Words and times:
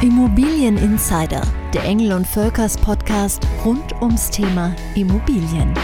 Immobilien 0.00 0.76
Insider, 0.76 1.42
der 1.74 1.82
Engel 1.82 2.12
und 2.12 2.24
Völkers 2.24 2.76
Podcast 2.76 3.42
rund 3.64 4.00
ums 4.00 4.30
Thema 4.30 4.76
Immobilien. 4.94 5.74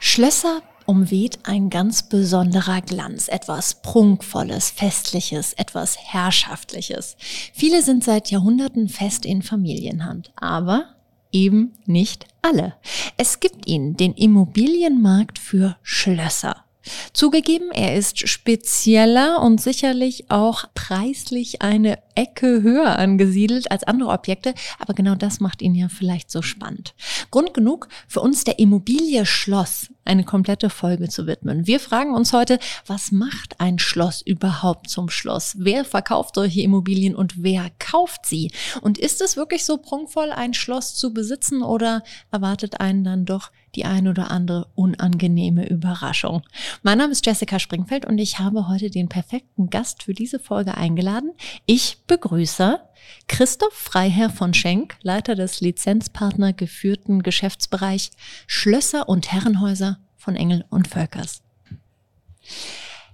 Schlösser 0.00 0.60
umweht 0.84 1.38
ein 1.44 1.70
ganz 1.70 2.10
besonderer 2.10 2.82
Glanz, 2.82 3.28
etwas 3.28 3.80
Prunkvolles, 3.80 4.68
Festliches, 4.68 5.54
etwas 5.54 5.96
Herrschaftliches. 5.96 7.16
Viele 7.54 7.80
sind 7.80 8.04
seit 8.04 8.30
Jahrhunderten 8.30 8.90
fest 8.90 9.24
in 9.24 9.40
Familienhand, 9.40 10.30
aber 10.36 10.94
eben 11.32 11.72
nicht 11.86 12.26
alle. 12.42 12.74
Es 13.16 13.40
gibt 13.40 13.66
ihn, 13.66 13.96
den 13.96 14.12
Immobilienmarkt 14.12 15.38
für 15.38 15.78
Schlösser. 15.82 16.66
Zugegeben, 17.12 17.70
er 17.72 17.96
ist 17.96 18.28
spezieller 18.28 19.42
und 19.42 19.60
sicherlich 19.60 20.30
auch 20.30 20.64
preislich 20.74 21.62
eine 21.62 21.98
Ecke 22.14 22.62
höher 22.62 22.98
angesiedelt 22.98 23.70
als 23.70 23.84
andere 23.84 24.10
Objekte, 24.10 24.54
aber 24.78 24.94
genau 24.94 25.14
das 25.14 25.40
macht 25.40 25.62
ihn 25.62 25.74
ja 25.74 25.88
vielleicht 25.88 26.30
so 26.30 26.42
spannend. 26.42 26.94
Grund 27.30 27.54
genug 27.54 27.88
für 28.08 28.20
uns 28.20 28.44
der 28.44 28.58
Immobilie 28.58 29.26
Schloss 29.26 29.88
eine 30.04 30.24
komplette 30.24 30.70
Folge 30.70 31.08
zu 31.08 31.26
widmen. 31.26 31.66
Wir 31.66 31.78
fragen 31.78 32.14
uns 32.14 32.32
heute, 32.32 32.58
was 32.86 33.12
macht 33.12 33.60
ein 33.60 33.78
Schloss 33.78 34.22
überhaupt 34.22 34.90
zum 34.90 35.08
Schloss? 35.08 35.54
Wer 35.58 35.84
verkauft 35.84 36.34
solche 36.34 36.62
Immobilien 36.62 37.14
und 37.14 37.42
wer 37.42 37.70
kauft 37.78 38.26
sie? 38.26 38.50
Und 38.80 38.98
ist 38.98 39.20
es 39.20 39.36
wirklich 39.36 39.64
so 39.64 39.78
prunkvoll, 39.78 40.32
ein 40.32 40.54
Schloss 40.54 40.94
zu 40.94 41.14
besitzen 41.14 41.62
oder 41.62 42.02
erwartet 42.32 42.80
einen 42.80 43.04
dann 43.04 43.24
doch 43.24 43.50
die 43.74 43.84
ein 43.84 44.08
oder 44.08 44.30
andere 44.30 44.68
unangenehme 44.74 45.68
Überraschung? 45.68 46.42
Mein 46.82 46.98
Name 46.98 47.12
ist 47.12 47.24
Jessica 47.24 47.58
Springfeld 47.58 48.04
und 48.06 48.18
ich 48.18 48.38
habe 48.38 48.68
heute 48.68 48.90
den 48.90 49.08
perfekten 49.08 49.70
Gast 49.70 50.02
für 50.02 50.14
diese 50.14 50.38
Folge 50.38 50.76
eingeladen. 50.76 51.32
Ich 51.66 51.98
begrüße 52.06 52.80
Christoph 53.28 53.72
Freiherr 53.72 54.30
von 54.30 54.54
Schenk, 54.54 54.96
Leiter 55.02 55.34
des 55.34 55.60
Lizenzpartner 55.60 56.52
geführten 56.52 57.22
Geschäftsbereich 57.22 58.10
Schlösser 58.46 59.08
und 59.08 59.32
Herrenhäuser 59.32 59.98
von 60.16 60.36
Engel 60.36 60.64
und 60.70 60.88
Völkers. 60.88 61.42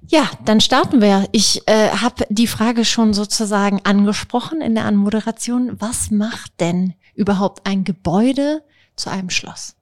Ja, 0.09 0.31
dann 0.45 0.61
starten 0.61 1.01
wir. 1.01 1.29
Ich 1.33 1.67
äh, 1.67 1.91
habe 1.91 2.27
die 2.29 2.47
Frage 2.47 2.85
schon 2.85 3.13
sozusagen 3.13 3.81
angesprochen 3.85 4.61
in 4.61 4.75
der 4.75 4.85
Anmoderation. 4.85 5.81
Was 5.81 6.11
macht 6.11 6.53
denn 6.61 6.95
überhaupt 7.15 7.67
ein 7.67 7.85
Gebäude 7.85 8.63
zu 8.95 9.11
einem 9.11 9.31
Schloss? 9.31 9.76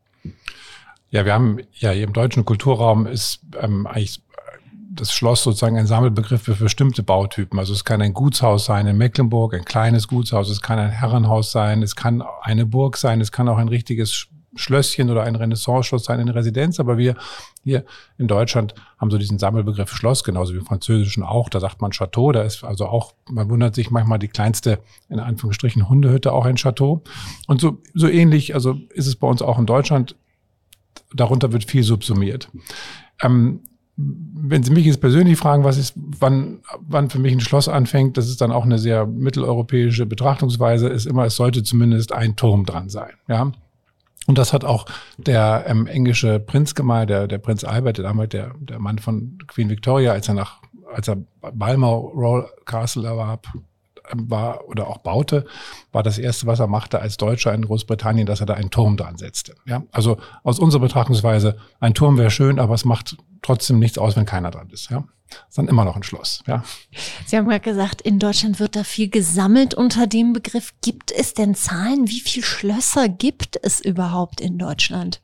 Ja, 1.15 1.25
wir 1.25 1.33
haben 1.33 1.61
ja 1.75 1.93
im 1.93 2.13
deutschen 2.13 2.45
Kulturraum 2.45 3.07
ist 3.07 3.39
ähm, 3.61 3.87
eigentlich 3.87 4.21
das 4.91 5.13
Schloss 5.13 5.45
sozusagen 5.45 5.79
ein 5.79 5.87
Sammelbegriff 5.87 6.43
für 6.43 6.57
bestimmte 6.57 7.05
Bautypen. 7.05 7.57
Also 7.61 7.73
es 7.73 7.85
kann 7.85 8.03
ein 8.03 8.15
Gutshaus 8.15 8.65
sein 8.65 8.89
in 8.89 8.97
Mecklenburg, 8.97 9.55
ein 9.55 9.65
kleines 9.65 10.09
Gutshaus, 10.09 10.51
es 10.51 10.61
kann 10.61 10.81
ein 10.81 10.91
Herrenhaus 10.91 11.53
sein, 11.53 11.85
es 11.85 11.95
kann 11.95 12.25
eine 12.43 12.67
Burg 12.67 12.97
sein, 12.97 13.21
es 13.21 13.31
kann 13.31 13.49
auch 13.49 13.59
ein 13.59 13.69
richtiges 13.69 14.27
Schlösschen 14.57 15.09
oder 15.09 15.23
ein 15.23 15.37
Renaissance-Schloss 15.37 16.05
sein, 16.05 16.19
eine 16.19 16.35
Residenz. 16.35 16.81
Aber 16.81 16.99
wir 16.99 17.15
hier 17.63 17.85
in 18.19 18.27
Deutschland 18.27 18.75
haben 18.99 19.13
so 19.13 19.19
diesen 19.19 19.39
Sammelbegriff 19.39 19.93
Schloss, 19.93 20.25
genauso 20.25 20.53
wie 20.53 20.59
im 20.59 20.67
Französischen 20.67 21.23
auch. 21.23 21.49
Da 21.49 21.61
sagt 21.61 21.81
man 21.81 21.93
Chateau. 21.93 22.33
Da 22.33 22.43
ist 22.43 22.65
also 22.65 22.87
auch, 22.87 23.15
man 23.31 23.49
wundert 23.49 23.77
sich 23.77 23.93
manchmal 23.93 24.19
die 24.19 24.27
kleinste, 24.27 24.81
in 25.09 25.21
Anführungsstrichen, 25.21 25.89
Hundehütte 25.89 26.33
auch 26.33 26.45
ein 26.45 26.57
Chateau. 26.57 27.05
Und 27.47 27.61
so, 27.61 27.79
so 27.95 28.09
ähnlich, 28.09 28.55
also 28.57 28.81
ist 28.91 29.07
es 29.07 29.15
bei 29.15 29.29
uns 29.29 29.43
auch 29.43 29.61
in 29.61 29.67
Deutschland. 29.67 30.17
Darunter 31.15 31.53
wird 31.53 31.71
viel 31.71 31.83
subsumiert. 31.83 32.49
Ähm, 33.23 33.61
wenn 33.97 34.63
Sie 34.63 34.73
mich 34.73 34.87
jetzt 34.87 35.01
persönlich 35.01 35.39
fragen, 35.39 35.63
was 35.63 35.79
ist, 35.79 35.95
wann, 35.97 36.61
wann 36.81 37.11
für 37.11 37.21
mich 37.21 37.33
ein 37.33 37.41
Schloss 37.41 37.69
anfängt, 37.69 38.17
das 38.17 38.29
ist 38.29 38.41
dann 38.41 38.51
auch 38.51 38.65
eine 38.65 38.79
sehr 38.79 39.07
mitteleuropäische 39.07 40.05
Betrachtungsweise, 40.05 40.89
ist 40.89 41.07
immer, 41.07 41.25
es 41.27 41.37
sollte 41.37 41.63
zumindest 41.63 42.13
ein 42.13 42.35
Turm 42.35 42.67
dran 42.67 42.89
sein. 42.89 43.13
Ja. 43.29 43.53
Und 44.27 44.39
das 44.39 44.53
hat 44.53 44.65
auch 44.65 44.87
der 45.17 45.65
ähm, 45.69 45.87
englische 45.87 46.41
Prinz 46.41 46.75
gemalt, 46.75 47.11
der, 47.11 47.29
der 47.29 47.39
Prinz 47.39 47.63
Albert, 47.63 47.99
der 47.99 48.05
damals 48.05 48.31
der, 48.31 48.55
der 48.59 48.79
Mann 48.79 48.99
von 48.99 49.39
Queen 49.47 49.69
Victoria, 49.69 50.13
als 50.13 50.29
er 50.29 50.35
nach, 50.35 50.61
als 50.93 51.09
er 51.09 51.19
Balmoral 51.53 52.49
Castle 52.65 53.07
erwarb, 53.07 53.47
war 54.13 54.69
oder 54.69 54.89
auch 54.89 54.99
baute, 54.99 55.47
war 55.93 56.03
das 56.03 56.19
erste, 56.19 56.47
was 56.47 56.61
er 56.61 56.67
machte 56.67 57.01
als 57.01 57.17
Deutscher 57.17 57.55
in 57.55 57.63
Großbritannien, 57.63 58.27
dass 58.27 58.41
er 58.41 58.47
da 58.47 58.55
einen 58.55 58.71
Turm 58.71 58.97
dran 58.97 59.17
setzte. 59.17 59.55
Ja, 59.67 59.83
also 59.93 60.19
aus 60.43 60.59
unserer 60.59 60.83
Betrachtungsweise, 60.83 61.57
ein 61.81 61.95
Turm 61.95 62.19
wäre 62.19 62.31
schön, 62.31 62.59
aber 62.59 62.75
es 62.75 62.85
macht 62.85 63.17
trotzdem 63.43 63.79
nichts 63.79 63.99
aus, 63.99 64.17
wenn 64.17 64.27
keiner 64.27 64.51
dran 64.51 64.71
ist. 64.71 64.91
Ja, 64.91 65.05
ist 65.49 65.59
dann 65.59 65.69
immer 65.69 65.85
noch 65.85 65.97
ein 65.97 66.03
Schloss. 66.03 66.43
Ja. 66.47 66.65
Sie 67.27 67.37
haben 67.37 67.49
gerade 67.49 67.61
gesagt, 67.61 68.03
in 68.03 68.19
Deutschland 68.19 68.61
wird 68.61 68.77
da 68.77 68.85
viel 68.85 69.09
gesammelt 69.09 69.75
unter 69.75 70.07
dem 70.07 70.33
Begriff. 70.33 70.73
Gibt 70.83 71.13
es 71.13 71.35
denn 71.35 71.55
Zahlen? 71.55 72.09
Wie 72.09 72.21
viele 72.21 72.45
Schlösser 72.45 73.09
gibt 73.09 73.59
es 73.63 73.81
überhaupt 73.81 74.41
in 74.41 74.59
Deutschland? 74.59 75.21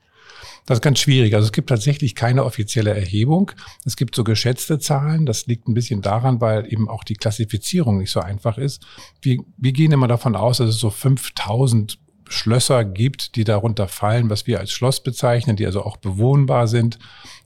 Das 0.66 0.78
ist 0.78 0.82
ganz 0.82 0.98
schwierig. 0.98 1.34
Also 1.34 1.46
es 1.46 1.52
gibt 1.52 1.68
tatsächlich 1.68 2.14
keine 2.14 2.44
offizielle 2.44 2.94
Erhebung. 2.94 3.52
Es 3.84 3.96
gibt 3.96 4.14
so 4.14 4.24
geschätzte 4.24 4.78
Zahlen. 4.78 5.26
Das 5.26 5.46
liegt 5.46 5.68
ein 5.68 5.74
bisschen 5.74 6.02
daran, 6.02 6.40
weil 6.40 6.72
eben 6.72 6.88
auch 6.88 7.04
die 7.04 7.14
Klassifizierung 7.14 7.98
nicht 7.98 8.10
so 8.10 8.20
einfach 8.20 8.58
ist. 8.58 8.84
Wir, 9.22 9.38
wir 9.56 9.72
gehen 9.72 9.92
immer 9.92 10.08
davon 10.08 10.36
aus, 10.36 10.58
dass 10.58 10.70
es 10.70 10.78
so 10.78 10.90
5000 10.90 11.98
Schlösser 12.32 12.84
gibt, 12.84 13.34
die 13.34 13.42
darunter 13.42 13.88
fallen, 13.88 14.30
was 14.30 14.46
wir 14.46 14.60
als 14.60 14.70
Schloss 14.70 15.02
bezeichnen, 15.02 15.56
die 15.56 15.66
also 15.66 15.82
auch 15.82 15.96
bewohnbar 15.96 16.68
sind. 16.68 16.98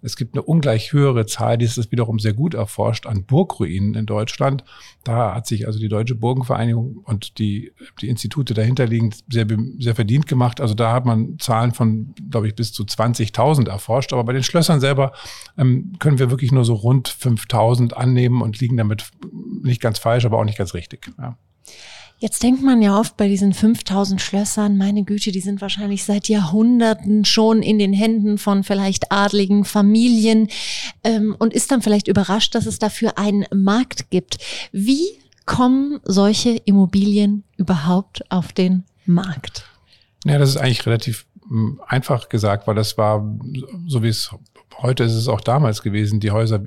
Es 0.02 0.14
gibt 0.16 0.34
eine 0.34 0.42
ungleich 0.42 0.92
höhere 0.92 1.24
Zahl, 1.24 1.56
die 1.56 1.64
ist 1.64 1.90
wiederum 1.90 2.18
sehr 2.18 2.34
gut 2.34 2.52
erforscht, 2.52 3.06
an 3.06 3.24
Burgruinen 3.24 3.94
in 3.94 4.04
Deutschland. 4.04 4.62
Da 5.02 5.34
hat 5.34 5.46
sich 5.46 5.66
also 5.66 5.78
die 5.78 5.88
Deutsche 5.88 6.14
Burgenvereinigung 6.14 6.98
und 6.98 7.38
die, 7.38 7.72
die 8.02 8.10
Institute 8.10 8.52
dahinterliegend 8.52 9.24
sehr, 9.30 9.46
sehr 9.78 9.94
verdient 9.94 10.26
gemacht. 10.26 10.60
Also 10.60 10.74
da 10.74 10.92
hat 10.92 11.06
man 11.06 11.38
Zahlen 11.38 11.72
von, 11.72 12.14
glaube 12.30 12.48
ich, 12.48 12.54
bis 12.54 12.74
zu 12.74 12.82
20.000 12.82 13.68
erforscht. 13.70 14.12
Aber 14.12 14.24
bei 14.24 14.34
den 14.34 14.42
Schlössern 14.42 14.80
selber 14.80 15.12
ähm, 15.56 15.94
können 15.98 16.18
wir 16.18 16.30
wirklich 16.30 16.52
nur 16.52 16.66
so 16.66 16.74
rund 16.74 17.08
5.000 17.08 17.94
annehmen 17.94 18.42
und 18.42 18.60
liegen 18.60 18.76
damit 18.76 19.10
nicht 19.62 19.80
ganz 19.80 19.98
falsch, 19.98 20.26
aber 20.26 20.38
auch 20.38 20.44
nicht 20.44 20.58
ganz 20.58 20.74
richtig. 20.74 21.10
Ja. 21.18 21.38
Jetzt 22.18 22.42
denkt 22.42 22.62
man 22.62 22.80
ja 22.80 22.98
oft 22.98 23.16
bei 23.16 23.28
diesen 23.28 23.52
5000 23.52 24.20
Schlössern, 24.20 24.76
meine 24.76 25.04
Güte, 25.04 25.32
die 25.32 25.40
sind 25.40 25.60
wahrscheinlich 25.60 26.04
seit 26.04 26.28
Jahrhunderten 26.28 27.24
schon 27.24 27.62
in 27.62 27.78
den 27.78 27.92
Händen 27.92 28.38
von 28.38 28.64
vielleicht 28.64 29.10
adligen 29.10 29.64
Familien 29.64 30.48
ähm, 31.02 31.36
und 31.38 31.52
ist 31.52 31.70
dann 31.70 31.82
vielleicht 31.82 32.08
überrascht, 32.08 32.54
dass 32.54 32.66
es 32.66 32.78
dafür 32.78 33.18
einen 33.18 33.44
Markt 33.52 34.10
gibt. 34.10 34.38
Wie 34.72 35.04
kommen 35.44 36.00
solche 36.04 36.50
Immobilien 36.64 37.44
überhaupt 37.56 38.30
auf 38.30 38.52
den 38.52 38.84
Markt? 39.04 39.66
Ja, 40.24 40.38
das 40.38 40.50
ist 40.50 40.56
eigentlich 40.56 40.86
relativ 40.86 41.26
hm, 41.48 41.80
einfach 41.86 42.28
gesagt, 42.28 42.66
weil 42.66 42.74
das 42.74 42.96
war, 42.96 43.36
so 43.86 44.02
wie 44.02 44.08
es 44.08 44.30
Heute 44.82 45.04
ist 45.04 45.14
es 45.14 45.28
auch 45.28 45.40
damals 45.40 45.82
gewesen, 45.82 46.20
die 46.20 46.30
Häuser 46.30 46.60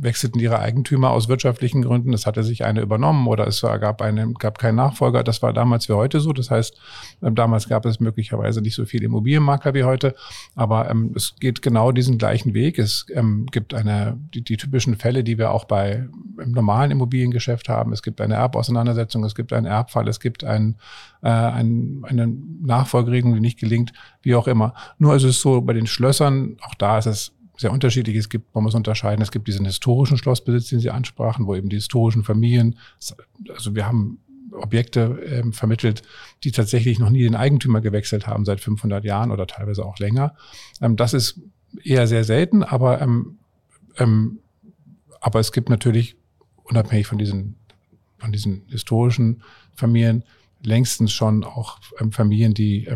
wechselten 0.00 0.40
ihre 0.40 0.58
Eigentümer 0.58 1.10
aus 1.10 1.28
wirtschaftlichen 1.28 1.82
Gründen. 1.82 2.12
Es 2.12 2.26
hatte 2.26 2.42
sich 2.42 2.64
eine 2.64 2.80
übernommen 2.80 3.26
oder 3.26 3.46
es 3.46 3.60
gab, 3.60 4.02
eine, 4.02 4.32
gab 4.34 4.58
keinen 4.58 4.76
Nachfolger. 4.76 5.22
Das 5.24 5.42
war 5.42 5.52
damals 5.52 5.88
wie 5.88 5.94
heute 5.94 6.20
so. 6.20 6.32
Das 6.32 6.50
heißt, 6.50 6.78
ähm, 7.22 7.34
damals 7.34 7.68
gab 7.68 7.86
es 7.86 8.00
möglicherweise 8.00 8.60
nicht 8.60 8.74
so 8.74 8.84
viele 8.84 9.06
Immobilienmakler 9.06 9.74
wie 9.74 9.84
heute. 9.84 10.14
Aber 10.54 10.90
ähm, 10.90 11.12
es 11.14 11.36
geht 11.40 11.62
genau 11.62 11.92
diesen 11.92 12.18
gleichen 12.18 12.54
Weg. 12.54 12.78
Es 12.78 13.06
ähm, 13.14 13.46
gibt 13.50 13.74
eine, 13.74 14.18
die, 14.34 14.42
die, 14.42 14.56
typischen 14.56 14.96
Fälle, 14.96 15.24
die 15.24 15.38
wir 15.38 15.50
auch 15.50 15.64
bei 15.64 16.08
im 16.38 16.52
normalen 16.52 16.90
Immobiliengeschäft 16.90 17.68
haben. 17.68 17.92
Es 17.92 18.02
gibt 18.02 18.20
eine 18.20 18.34
Erbauseinandersetzung, 18.34 19.24
es 19.24 19.34
gibt 19.34 19.52
einen 19.52 19.66
Erbfall, 19.66 20.08
es 20.08 20.20
gibt 20.20 20.44
ein, 20.44 20.76
äh, 21.22 21.28
ein, 21.28 22.02
eine 22.06 22.28
Nachfolgeregelung, 22.62 23.34
die 23.34 23.40
nicht 23.40 23.58
gelingt, 23.58 23.92
wie 24.26 24.34
auch 24.34 24.48
immer. 24.48 24.74
Nur 24.98 25.14
ist 25.14 25.22
es 25.22 25.40
so, 25.40 25.60
bei 25.60 25.72
den 25.72 25.86
Schlössern, 25.86 26.56
auch 26.62 26.74
da 26.74 26.98
ist 26.98 27.06
es 27.06 27.32
sehr 27.56 27.70
unterschiedlich. 27.70 28.16
Es 28.16 28.28
gibt, 28.28 28.52
man 28.56 28.64
muss 28.64 28.74
unterscheiden, 28.74 29.22
es 29.22 29.30
gibt 29.30 29.46
diesen 29.46 29.64
historischen 29.64 30.18
Schlossbesitz, 30.18 30.68
den 30.68 30.80
Sie 30.80 30.90
ansprachen, 30.90 31.46
wo 31.46 31.54
eben 31.54 31.68
die 31.68 31.76
historischen 31.76 32.24
Familien, 32.24 32.76
also 33.48 33.76
wir 33.76 33.86
haben 33.86 34.18
Objekte 34.50 35.20
ähm, 35.26 35.52
vermittelt, 35.52 36.02
die 36.42 36.50
tatsächlich 36.50 36.98
noch 36.98 37.10
nie 37.10 37.22
den 37.22 37.36
Eigentümer 37.36 37.80
gewechselt 37.80 38.26
haben 38.26 38.44
seit 38.44 38.60
500 38.60 39.04
Jahren 39.04 39.30
oder 39.30 39.46
teilweise 39.46 39.84
auch 39.84 39.98
länger. 40.00 40.34
Ähm, 40.80 40.96
das 40.96 41.14
ist 41.14 41.40
eher 41.84 42.08
sehr 42.08 42.24
selten, 42.24 42.64
aber, 42.64 43.00
ähm, 43.00 43.38
ähm, 43.96 44.40
aber 45.20 45.38
es 45.38 45.52
gibt 45.52 45.68
natürlich 45.68 46.16
unabhängig 46.64 47.06
von 47.06 47.18
diesen, 47.18 47.56
von 48.18 48.32
diesen 48.32 48.64
historischen 48.68 49.44
Familien 49.76 50.24
längstens 50.62 51.12
schon 51.12 51.44
auch 51.44 51.78
ähm, 52.00 52.10
Familien, 52.10 52.54
die 52.54 52.88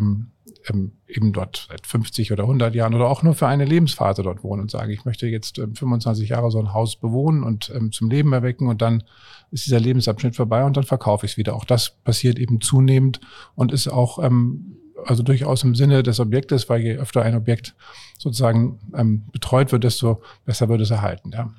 ähm, 0.70 0.92
eben 1.06 1.32
dort 1.32 1.66
seit 1.68 1.86
50 1.86 2.32
oder 2.32 2.44
100 2.44 2.74
Jahren 2.74 2.94
oder 2.94 3.08
auch 3.08 3.22
nur 3.22 3.34
für 3.34 3.46
eine 3.46 3.64
Lebensphase 3.64 4.22
dort 4.22 4.42
wohnen 4.42 4.62
und 4.62 4.70
sagen, 4.70 4.90
ich 4.90 5.04
möchte 5.04 5.26
jetzt 5.26 5.58
ähm, 5.58 5.74
25 5.74 6.28
Jahre 6.28 6.50
so 6.50 6.58
ein 6.58 6.72
Haus 6.72 6.96
bewohnen 6.96 7.42
und 7.42 7.72
ähm, 7.74 7.92
zum 7.92 8.10
Leben 8.10 8.32
erwecken 8.32 8.68
und 8.68 8.82
dann 8.82 9.02
ist 9.50 9.66
dieser 9.66 9.80
Lebensabschnitt 9.80 10.36
vorbei 10.36 10.64
und 10.64 10.76
dann 10.76 10.84
verkaufe 10.84 11.26
ich 11.26 11.32
es 11.32 11.38
wieder. 11.38 11.54
Auch 11.54 11.64
das 11.64 11.90
passiert 12.04 12.38
eben 12.38 12.60
zunehmend 12.60 13.20
und 13.54 13.72
ist 13.72 13.88
auch 13.88 14.22
ähm, 14.22 14.76
also 15.06 15.22
durchaus 15.22 15.62
im 15.64 15.74
Sinne 15.74 16.02
des 16.02 16.20
Objektes, 16.20 16.68
weil 16.68 16.82
je 16.82 16.96
öfter 16.96 17.22
ein 17.22 17.34
Objekt 17.34 17.74
sozusagen 18.18 18.78
ähm, 18.94 19.26
betreut 19.32 19.72
wird, 19.72 19.84
desto 19.84 20.22
besser 20.44 20.68
wird 20.68 20.80
es 20.80 20.90
erhalten. 20.90 21.30
Ja. 21.32 21.50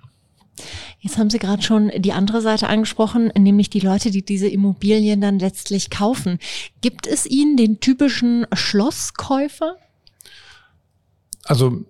Jetzt 1.03 1.17
haben 1.17 1.31
Sie 1.31 1.39
gerade 1.39 1.63
schon 1.63 1.91
die 1.97 2.13
andere 2.13 2.41
Seite 2.41 2.67
angesprochen, 2.67 3.31
nämlich 3.37 3.71
die 3.71 3.79
Leute, 3.79 4.11
die 4.11 4.23
diese 4.23 4.47
Immobilien 4.47 5.19
dann 5.19 5.39
letztlich 5.39 5.89
kaufen. 5.89 6.37
Gibt 6.81 7.07
es 7.07 7.25
Ihnen 7.25 7.57
den 7.57 7.79
typischen 7.79 8.45
Schlosskäufer? 8.53 9.77
Also 11.43 11.85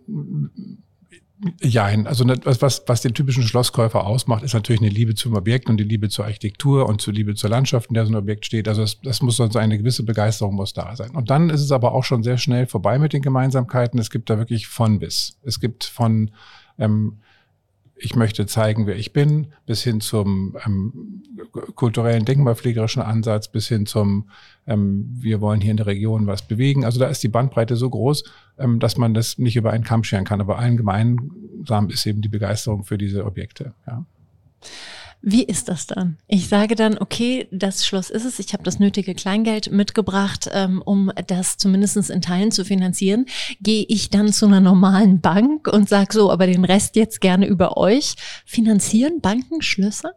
Jein, 1.59 2.05
also 2.05 2.23
was, 2.43 2.61
was, 2.61 2.83
was 2.85 3.01
den 3.01 3.15
typischen 3.15 3.41
Schlosskäufer 3.41 4.05
ausmacht, 4.05 4.43
ist 4.43 4.53
natürlich 4.53 4.81
eine 4.81 4.91
Liebe 4.91 5.15
zum 5.15 5.35
Objekt 5.35 5.69
und 5.69 5.77
die 5.77 5.83
Liebe 5.83 6.07
zur 6.07 6.25
Architektur 6.25 6.87
und 6.87 7.01
zur 7.01 7.13
Liebe 7.13 7.33
zur 7.33 7.49
Landschaft, 7.49 7.89
in 7.89 7.95
der 7.95 8.05
so 8.05 8.11
ein 8.11 8.15
Objekt 8.15 8.45
steht. 8.45 8.67
Also 8.67 8.81
das, 8.81 9.01
das 9.01 9.23
muss 9.23 9.37
sonst 9.37 9.55
eine 9.55 9.79
gewisse 9.79 10.03
Begeisterung 10.03 10.53
muss 10.53 10.73
da 10.73 10.95
sein. 10.95 11.09
Und 11.11 11.31
dann 11.31 11.49
ist 11.49 11.61
es 11.61 11.71
aber 11.71 11.93
auch 11.93 12.03
schon 12.03 12.21
sehr 12.21 12.37
schnell 12.37 12.67
vorbei 12.67 12.99
mit 12.99 13.13
den 13.13 13.23
Gemeinsamkeiten. 13.23 13.99
Es 13.99 14.11
gibt 14.11 14.29
da 14.29 14.37
wirklich 14.37 14.67
von 14.67 14.99
bis. 14.99 15.39
Es 15.41 15.59
gibt 15.59 15.83
von 15.83 16.29
ähm, 16.77 17.17
ich 18.01 18.15
möchte 18.15 18.45
zeigen, 18.47 18.87
wer 18.87 18.95
ich 18.95 19.13
bin, 19.13 19.47
bis 19.65 19.83
hin 19.83 20.01
zum 20.01 20.57
ähm, 20.65 21.23
kulturellen, 21.75 22.25
denkmalpflegerischen 22.25 23.01
Ansatz, 23.01 23.47
bis 23.47 23.67
hin 23.67 23.85
zum, 23.85 24.29
ähm, 24.65 25.07
wir 25.19 25.39
wollen 25.39 25.61
hier 25.61 25.71
in 25.71 25.77
der 25.77 25.85
Region 25.85 26.27
was 26.27 26.47
bewegen. 26.47 26.83
Also 26.83 26.99
da 26.99 27.07
ist 27.07 27.21
die 27.23 27.27
Bandbreite 27.27 27.75
so 27.75 27.89
groß, 27.89 28.23
ähm, 28.57 28.79
dass 28.79 28.97
man 28.97 29.13
das 29.13 29.37
nicht 29.37 29.55
über 29.55 29.71
einen 29.71 29.83
Kamm 29.83 30.03
scheren 30.03 30.25
kann. 30.25 30.41
Aber 30.41 30.57
allen 30.57 30.77
gemeinsam 30.77 31.89
ist 31.89 32.05
eben 32.05 32.21
die 32.21 32.29
Begeisterung 32.29 32.83
für 32.83 32.97
diese 32.97 33.25
Objekte. 33.25 33.73
Ja. 33.85 34.05
Wie 35.21 35.43
ist 35.43 35.69
das 35.69 35.85
dann? 35.85 36.17
Ich 36.27 36.49
sage 36.49 36.75
dann, 36.75 36.97
okay, 36.97 37.47
das 37.51 37.85
Schloss 37.85 38.09
ist 38.09 38.25
es, 38.25 38.39
ich 38.39 38.53
habe 38.53 38.63
das 38.63 38.79
nötige 38.79 39.13
Kleingeld 39.13 39.71
mitgebracht, 39.71 40.49
ähm, 40.51 40.81
um 40.83 41.11
das 41.27 41.57
zumindest 41.57 42.09
in 42.09 42.21
Teilen 42.21 42.51
zu 42.51 42.65
finanzieren. 42.65 43.25
Gehe 43.61 43.85
ich 43.87 44.09
dann 44.09 44.33
zu 44.33 44.47
einer 44.47 44.61
normalen 44.61 45.21
Bank 45.21 45.67
und 45.67 45.87
sage 45.87 46.13
so, 46.13 46.31
aber 46.31 46.47
den 46.47 46.65
Rest 46.65 46.95
jetzt 46.95 47.21
gerne 47.21 47.45
über 47.45 47.77
euch. 47.77 48.15
Finanzieren 48.45 49.21
Banken 49.21 49.61
Schlösser? 49.61 50.13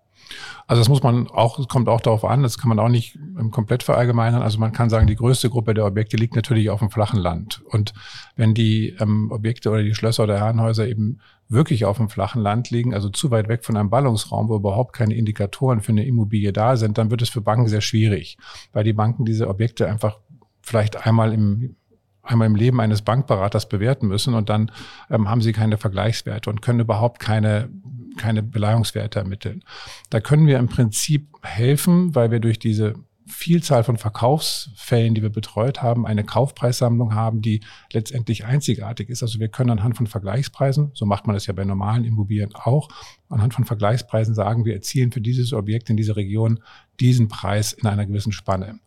Also 0.66 0.80
das 0.80 0.88
muss 0.88 1.02
man 1.02 1.28
auch, 1.28 1.58
es 1.58 1.68
kommt 1.68 1.88
auch 1.88 2.00
darauf 2.00 2.24
an, 2.24 2.42
das 2.42 2.58
kann 2.58 2.68
man 2.68 2.78
auch 2.78 2.88
nicht 2.88 3.18
komplett 3.50 3.82
verallgemeinern. 3.82 4.42
Also 4.42 4.58
man 4.58 4.72
kann 4.72 4.90
sagen, 4.90 5.06
die 5.06 5.16
größte 5.16 5.50
Gruppe 5.50 5.74
der 5.74 5.84
Objekte 5.84 6.16
liegt 6.16 6.36
natürlich 6.36 6.70
auf 6.70 6.80
dem 6.80 6.90
flachen 6.90 7.20
Land. 7.20 7.62
Und 7.66 7.92
wenn 8.36 8.54
die 8.54 8.94
ähm, 9.00 9.30
Objekte 9.30 9.70
oder 9.70 9.82
die 9.82 9.94
Schlösser 9.94 10.24
oder 10.24 10.38
Herrenhäuser 10.38 10.86
eben 10.88 11.20
wirklich 11.48 11.84
auf 11.84 11.98
dem 11.98 12.08
flachen 12.08 12.42
Land 12.42 12.70
liegen, 12.70 12.94
also 12.94 13.08
zu 13.10 13.30
weit 13.30 13.48
weg 13.48 13.64
von 13.64 13.76
einem 13.76 13.90
Ballungsraum, 13.90 14.48
wo 14.48 14.56
überhaupt 14.56 14.94
keine 14.94 15.14
Indikatoren 15.14 15.80
für 15.80 15.92
eine 15.92 16.06
Immobilie 16.06 16.52
da 16.52 16.76
sind, 16.76 16.96
dann 16.98 17.10
wird 17.10 17.22
es 17.22 17.28
für 17.28 17.42
Banken 17.42 17.68
sehr 17.68 17.82
schwierig, 17.82 18.38
weil 18.72 18.84
die 18.84 18.92
Banken 18.92 19.24
diese 19.24 19.48
Objekte 19.48 19.88
einfach 19.88 20.18
vielleicht 20.62 21.06
einmal 21.06 21.32
im 21.32 21.76
einmal 22.24 22.46
im 22.46 22.54
Leben 22.54 22.80
eines 22.80 23.02
Bankberaters 23.02 23.68
bewerten 23.68 24.08
müssen 24.08 24.34
und 24.34 24.48
dann 24.48 24.72
ähm, 25.10 25.28
haben 25.28 25.42
sie 25.42 25.52
keine 25.52 25.76
Vergleichswerte 25.76 26.50
und 26.50 26.62
können 26.62 26.80
überhaupt 26.80 27.20
keine 27.20 27.68
keine 28.16 28.42
Beleihungswerte 28.42 29.18
ermitteln. 29.18 29.64
Da 30.10 30.20
können 30.20 30.46
wir 30.46 30.58
im 30.58 30.68
Prinzip 30.68 31.28
helfen, 31.42 32.14
weil 32.14 32.30
wir 32.30 32.40
durch 32.40 32.58
diese 32.58 32.94
Vielzahl 33.26 33.84
von 33.84 33.96
Verkaufsfällen, 33.96 35.14
die 35.14 35.22
wir 35.22 35.30
betreut 35.30 35.82
haben, 35.82 36.06
eine 36.06 36.24
Kaufpreissammlung 36.24 37.14
haben, 37.14 37.40
die 37.40 37.60
letztendlich 37.90 38.44
einzigartig 38.44 39.08
ist. 39.08 39.22
Also 39.22 39.40
wir 39.40 39.48
können 39.48 39.70
anhand 39.70 39.96
von 39.96 40.06
Vergleichspreisen, 40.06 40.90
so 40.92 41.06
macht 41.06 41.26
man 41.26 41.34
das 41.34 41.46
ja 41.46 41.54
bei 41.54 41.64
normalen 41.64 42.04
Immobilien 42.04 42.54
auch, 42.54 42.88
anhand 43.30 43.54
von 43.54 43.64
Vergleichspreisen 43.64 44.34
sagen, 44.34 44.66
wir 44.66 44.74
erzielen 44.74 45.10
für 45.10 45.22
dieses 45.22 45.54
Objekt 45.54 45.88
in 45.88 45.96
dieser 45.96 46.16
Region 46.16 46.60
diesen 47.00 47.28
Preis 47.28 47.72
in 47.72 47.86
einer 47.86 48.04
gewissen 48.04 48.32
Spanne. 48.32 48.78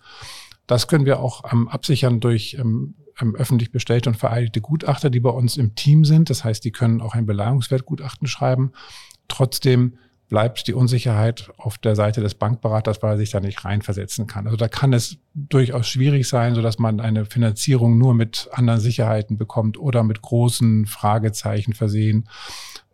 Das 0.68 0.88
können 0.88 1.06
wir 1.06 1.19
auch 1.19 1.51
ähm, 1.51 1.68
absichern 1.68 2.19
durch 2.19 2.57
ähm, 2.59 2.94
ähm, 3.19 3.35
öffentlich 3.35 3.71
bestellte 3.71 4.09
und 4.09 4.15
vereidigte 4.15 4.62
Gutachter, 4.62 5.09
die 5.09 5.19
bei 5.19 5.29
uns 5.29 5.57
im 5.57 5.74
Team 5.74 6.06
sind. 6.06 6.29
Das 6.29 6.44
heißt, 6.44 6.63
die 6.63 6.71
können 6.71 7.01
auch 7.01 7.15
ein 7.15 7.25
Beleihungswertgutachten 7.25 8.27
schreiben 8.27 8.74
Trotzdem 9.27 9.97
bleibt 10.29 10.68
die 10.68 10.74
Unsicherheit 10.74 11.51
auf 11.57 11.77
der 11.77 11.95
Seite 11.95 12.21
des 12.21 12.35
Bankberaters, 12.35 13.01
weil 13.01 13.13
er 13.13 13.18
sich 13.18 13.31
da 13.31 13.39
nicht 13.39 13.63
reinversetzen 13.63 14.27
kann. 14.27 14.45
Also 14.45 14.57
da 14.57 14.68
kann 14.68 14.91
es 14.91 15.18
durchaus 15.33 15.88
schwierig 15.88 16.27
sein, 16.27 16.53
so 16.53 16.62
dass 16.62 16.79
man 16.79 17.00
eine 17.00 17.25
Finanzierung 17.25 17.97
nur 17.97 18.13
mit 18.13 18.50
anderen 18.51 18.81
Sicherheiten 18.81 19.38
bekommt 19.38 19.77
oder 19.77 20.03
mit 20.03 20.21
großen 20.21 20.85
Fragezeichen 20.85 21.74
versehen. 21.74 22.27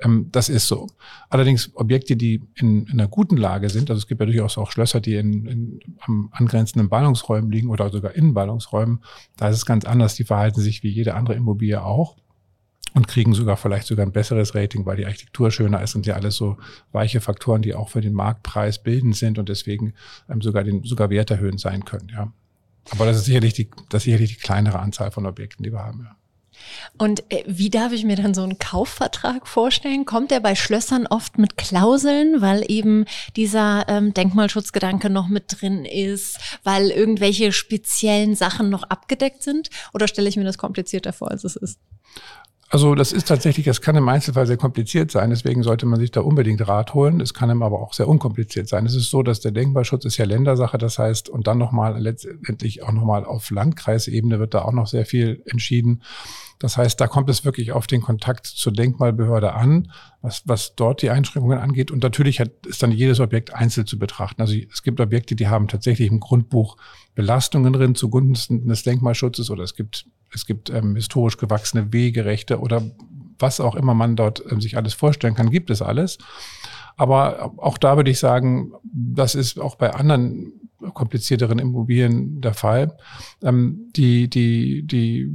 Ähm, 0.02 0.28
das 0.32 0.50
ist 0.50 0.68
so. 0.68 0.88
Allerdings 1.30 1.72
Objekte, 1.76 2.16
die 2.16 2.42
in, 2.56 2.86
in, 2.86 3.00
einer 3.00 3.08
guten 3.08 3.38
Lage 3.38 3.70
sind, 3.70 3.90
also 3.90 4.00
es 4.00 4.08
gibt 4.08 4.22
ja 4.22 4.28
durchaus 4.28 4.60
auch 4.60 4.70
Schlösser, 4.70 5.02
die 5.02 5.16
in, 5.16 5.48
in 5.48 5.80
am 6.02 6.30
angrenzenden 6.34 6.90
Ballungsräumen 6.90 7.52
liegen 7.52 7.70
oder 7.70 7.90
sogar 7.90 8.14
in 8.14 8.36
Ballungsräumen, 8.36 9.00
da 9.38 9.50
ist 9.50 9.58
es 9.58 9.66
ganz 9.66 9.86
anders. 9.86 10.14
Die 10.16 10.24
verhalten 10.24 10.62
sich 10.62 10.84
wie 10.84 10.90
jede 10.90 11.16
andere 11.16 11.36
Immobilie 11.36 11.84
auch 11.84 12.18
und 12.94 13.08
kriegen 13.08 13.34
sogar 13.34 13.58
vielleicht 13.58 13.88
sogar 13.88 14.06
ein 14.06 14.12
besseres 14.12 14.56
Rating, 14.56 14.86
weil 14.86 14.98
die 14.98 15.06
Architektur 15.06 15.52
schöner 15.52 15.82
ist 15.82 15.96
und 15.96 16.06
ja 16.06 16.16
alles 16.16 16.36
so 16.36 16.58
weiche 16.92 17.22
Faktoren, 17.22 17.62
die 17.62 17.74
auch 17.74 17.90
für 17.90 18.02
den 18.02 18.14
Marktpreis 18.14 18.82
bildend 18.82 19.16
sind 19.16 19.40
und 19.40 19.50
deswegen 19.50 19.94
ähm, 20.30 20.42
sogar 20.42 20.64
den 20.64 20.84
sogar 20.84 21.10
werterhöhend 21.10 21.60
sein 21.60 21.86
können. 21.86 22.10
Ja, 22.10 22.32
aber 22.92 23.06
das 23.06 23.18
ist 23.18 23.26
sicherlich 23.26 23.54
die 23.54 23.70
das 23.90 24.02
ist 24.02 24.06
sicherlich 24.06 24.36
die 24.38 24.42
kleinere 24.42 24.80
Anzahl 24.80 25.12
von 25.12 25.26
Objekten, 25.26 25.64
die 25.64 25.72
wir 25.72 25.84
haben. 25.84 26.02
Ja. 26.04 26.16
Und 26.98 27.24
äh, 27.32 27.44
wie 27.48 27.70
darf 27.70 27.92
ich 27.92 28.04
mir 28.04 28.16
dann 28.16 28.34
so 28.34 28.44
einen 28.44 28.60
Kaufvertrag 28.60 29.48
vorstellen? 29.48 30.06
Kommt 30.06 30.32
der 30.32 30.40
bei 30.40 30.56
Schlössern 30.56 31.08
oft 31.08 31.38
mit 31.38 31.58
Klauseln, 31.58 32.42
weil 32.42 32.64
eben 32.70 33.06
dieser 33.36 33.86
ähm, 33.90 34.14
Denkmalschutzgedanke 34.14 35.10
noch 35.10 35.28
mit 35.28 35.46
drin 35.62 35.86
ist, 35.86 36.40
weil 36.64 36.90
irgendwelche 36.90 37.52
speziellen 37.52 38.36
Sachen 38.36 38.70
noch 38.70 38.84
abgedeckt 38.84 39.44
sind? 39.44 39.70
Oder 39.94 40.08
stelle 40.08 40.30
ich 40.30 40.38
mir 40.38 40.44
das 40.44 40.58
komplizierter 40.58 41.14
vor, 41.14 41.32
als 41.32 41.44
es 41.44 41.56
ist? 41.56 41.80
Also 42.74 42.96
das 42.96 43.12
ist 43.12 43.28
tatsächlich, 43.28 43.68
das 43.68 43.82
kann 43.82 43.96
im 43.96 44.10
Einzelfall 44.10 44.48
sehr 44.48 44.58
kompliziert 44.58 45.12
sein, 45.12 45.30
deswegen 45.30 45.62
sollte 45.62 45.86
man 45.86 46.00
sich 46.00 46.10
da 46.10 46.22
unbedingt 46.22 46.68
Rat 46.68 46.96
holen. 46.96 47.22
Es 47.22 47.36
kann 47.36 47.52
aber 47.62 47.80
auch 47.80 47.94
sehr 47.94 48.08
unkompliziert 48.08 48.68
sein. 48.68 48.88
Es 48.88 48.96
ist 48.96 49.12
so, 49.12 49.22
dass 49.22 49.42
der 49.42 49.52
Denkmalschutz 49.52 50.06
ist 50.06 50.18
ja 50.18 50.26
Ländersache, 50.26 50.80
das 50.80 50.98
heißt, 50.98 51.30
und 51.30 51.46
dann 51.46 51.60
nochmal 51.60 52.02
letztendlich 52.02 52.82
auch 52.82 52.92
nochmal 52.92 53.26
auf 53.26 53.52
Landkreisebene 53.52 54.40
wird 54.40 54.56
da 54.56 54.64
auch 54.64 54.72
noch 54.72 54.88
sehr 54.88 55.06
viel 55.06 55.44
entschieden. 55.46 56.02
Das 56.58 56.76
heißt, 56.76 57.00
da 57.00 57.06
kommt 57.06 57.30
es 57.30 57.46
wirklich 57.46 57.74
auf 57.74 57.86
den 57.86 58.02
Kontakt 58.02 58.48
zur 58.48 58.74
Denkmalbehörde 58.74 59.54
an, 59.54 59.92
was, 60.24 60.42
was 60.46 60.74
dort 60.74 61.04
die 61.04 61.12
Einschränkungen 61.12 61.60
angeht. 61.60 61.92
Und 61.92 62.02
natürlich 62.02 62.40
hat, 62.40 62.66
ist 62.66 62.82
dann 62.82 62.92
jedes 62.92 63.20
Objekt 63.20 63.54
einzeln 63.54 63.86
zu 63.86 64.00
betrachten. 64.00 64.42
Also 64.42 64.56
es 64.56 64.82
gibt 64.82 65.00
Objekte, 65.00 65.36
die 65.36 65.48
haben 65.48 65.68
tatsächlich 65.68 66.10
im 66.10 66.20
Grundbuch 66.20 66.78
Belastungen 67.14 67.72
drin 67.72 67.94
zugunsten 67.94 68.68
des 68.68 68.82
Denkmalschutzes 68.82 69.52
oder 69.52 69.64
es 69.64 69.76
gibt 69.76 70.08
es 70.34 70.46
gibt 70.46 70.70
ähm, 70.70 70.96
historisch 70.96 71.38
gewachsene 71.38 71.94
Wegerechte 71.94 72.60
oder 72.60 72.84
was 73.40 73.60
auch 73.60 73.76
immer 73.76 73.94
man 73.94 74.16
dort 74.16 74.44
ähm, 74.50 74.62
sich 74.62 74.78
alles 74.78 74.94
vorstellen 74.94 75.36
kann, 75.36 75.50
gibt 75.50 75.70
es 75.70 75.82
alles. 75.82 76.18
Aber 76.96 77.54
auch 77.58 77.78
da 77.78 77.96
würde 77.98 78.12
ich 78.12 78.20
sagen, 78.20 78.72
das 78.84 79.36
ist 79.36 79.60
auch 79.60 79.76
bei 79.76 79.94
anderen 79.94 80.70
komplizierteren 80.94 81.60
Immobilien 81.60 82.42
der 82.42 82.54
Fall. 82.54 82.96
Ähm, 83.42 83.90
die, 83.96 84.30
die, 84.30 84.86
die, 84.86 85.30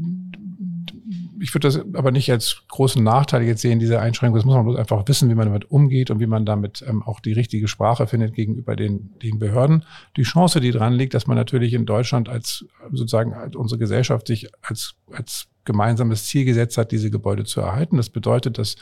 ich 1.41 1.55
würde 1.55 1.69
das 1.69 1.81
aber 1.95 2.11
nicht 2.11 2.31
als 2.31 2.63
großen 2.69 3.03
Nachteil 3.03 3.43
jetzt 3.43 3.63
sehen, 3.63 3.79
diese 3.79 4.01
Einschränkung. 4.01 4.37
Das 4.37 4.45
muss 4.45 4.55
man 4.55 4.65
bloß 4.65 4.77
einfach 4.77 5.07
wissen, 5.07 5.29
wie 5.29 5.35
man 5.35 5.47
damit 5.47 5.71
umgeht 5.71 6.11
und 6.11 6.21
wie 6.21 6.27
man 6.27 6.47
damit 6.47 6.85
ähm, 6.87 7.03
auch 7.03 7.21
die 7.21 7.33
richtige 7.33 7.69
Sprache 7.69 8.07
findet 8.07 8.35
gegenüber 8.35 8.77
den, 8.77 9.19
den 9.23 9.39
Behörden. 9.39 9.85
Die 10.17 10.23
Chance, 10.23 10.61
die 10.61 10.71
dran 10.71 10.95
liegt, 10.95 11.15
dass 11.15 11.27
man 11.27 11.37
natürlich 11.37 11.75
in 11.75 11.87
Deutschland 11.87 12.29
als 12.29 12.65
sozusagen 12.91 13.35
als 13.35 13.57
unsere 13.57 13.79
Gesellschaft 13.79 14.27
sich 14.27 14.49
als, 14.63 14.95
als 15.13 15.49
gemeinsames 15.65 16.27
Ziel 16.27 16.45
gesetzt 16.45 16.79
hat, 16.79 16.93
diese 16.93 17.11
Gebäude 17.11 17.45
zu 17.45 17.61
erhalten. 17.61 17.97
Das 17.97 18.11
bedeutet, 18.11 18.59
dass 18.59 18.77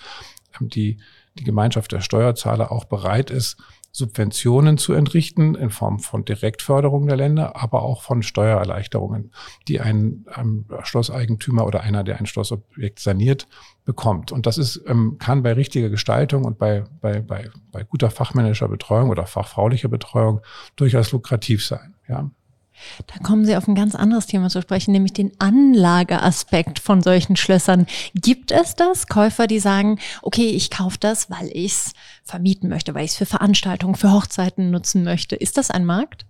ähm, 0.60 0.68
die, 0.68 0.98
die 1.38 1.44
Gemeinschaft 1.44 1.92
der 1.92 2.00
Steuerzahler 2.00 2.72
auch 2.72 2.84
bereit 2.84 3.30
ist, 3.30 3.56
Subventionen 3.96 4.76
zu 4.76 4.92
entrichten 4.92 5.54
in 5.54 5.70
Form 5.70 6.00
von 6.00 6.26
Direktförderung 6.26 7.06
der 7.06 7.16
Länder, 7.16 7.56
aber 7.56 7.82
auch 7.82 8.02
von 8.02 8.22
Steuererleichterungen, 8.22 9.32
die 9.68 9.80
ein 9.80 10.26
ähm, 10.36 10.66
Schlosseigentümer 10.82 11.66
oder 11.66 11.80
einer, 11.80 12.04
der 12.04 12.18
ein 12.18 12.26
Schlossobjekt 12.26 12.98
saniert, 12.98 13.48
bekommt. 13.86 14.32
Und 14.32 14.44
das 14.44 14.58
ist, 14.58 14.82
ähm, 14.86 15.16
kann 15.18 15.42
bei 15.42 15.54
richtiger 15.54 15.88
Gestaltung 15.88 16.44
und 16.44 16.58
bei, 16.58 16.84
bei, 17.00 17.22
bei, 17.22 17.48
bei 17.72 17.84
guter 17.84 18.10
fachmännischer 18.10 18.68
Betreuung 18.68 19.08
oder 19.08 19.24
fachfraulicher 19.24 19.88
Betreuung 19.88 20.42
durchaus 20.76 21.12
lukrativ 21.12 21.64
sein. 21.64 21.94
Ja. 22.06 22.30
Da 23.06 23.18
kommen 23.22 23.44
Sie 23.44 23.56
auf 23.56 23.68
ein 23.68 23.74
ganz 23.74 23.94
anderes 23.94 24.26
Thema 24.26 24.48
zu 24.48 24.62
sprechen, 24.62 24.92
nämlich 24.92 25.12
den 25.12 25.32
Anlageaspekt 25.38 26.78
von 26.78 27.02
solchen 27.02 27.36
Schlössern. 27.36 27.86
Gibt 28.14 28.50
es 28.50 28.74
das? 28.74 29.06
Käufer, 29.06 29.46
die 29.46 29.58
sagen, 29.58 29.98
okay, 30.22 30.48
ich 30.48 30.70
kaufe 30.70 30.98
das, 30.98 31.30
weil 31.30 31.48
ich 31.52 31.72
es 31.72 31.92
vermieten 32.24 32.68
möchte, 32.68 32.94
weil 32.94 33.04
ich 33.04 33.12
es 33.12 33.16
für 33.16 33.26
Veranstaltungen, 33.26 33.94
für 33.94 34.12
Hochzeiten 34.12 34.70
nutzen 34.70 35.04
möchte. 35.04 35.36
Ist 35.36 35.56
das 35.56 35.70
ein 35.70 35.84
Markt? 35.84 36.26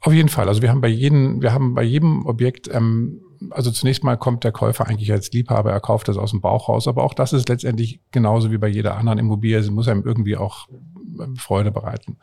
Auf 0.00 0.12
jeden 0.12 0.28
Fall. 0.28 0.48
Also 0.48 0.62
wir 0.62 0.70
haben 0.70 0.80
bei 0.80 0.88
jedem, 0.88 1.42
wir 1.42 1.52
haben 1.52 1.74
bei 1.74 1.82
jedem 1.82 2.26
Objekt, 2.26 2.68
ähm, 2.72 3.22
also 3.50 3.70
zunächst 3.70 4.04
mal 4.04 4.16
kommt 4.16 4.44
der 4.44 4.52
Käufer 4.52 4.86
eigentlich 4.86 5.10
als 5.12 5.32
Liebhaber, 5.32 5.72
er 5.72 5.80
kauft 5.80 6.08
das 6.08 6.16
aus 6.16 6.30
dem 6.30 6.40
Bauch 6.40 6.68
raus, 6.68 6.86
aber 6.88 7.02
auch 7.02 7.14
das 7.14 7.32
ist 7.32 7.48
letztendlich 7.48 8.00
genauso 8.10 8.50
wie 8.50 8.58
bei 8.58 8.68
jeder 8.68 8.96
anderen 8.96 9.18
Immobilie. 9.18 9.62
Sie 9.62 9.70
muss 9.70 9.88
einem 9.88 10.04
irgendwie 10.04 10.36
auch 10.36 10.68
Freude 11.36 11.70
bereiten. 11.70 12.16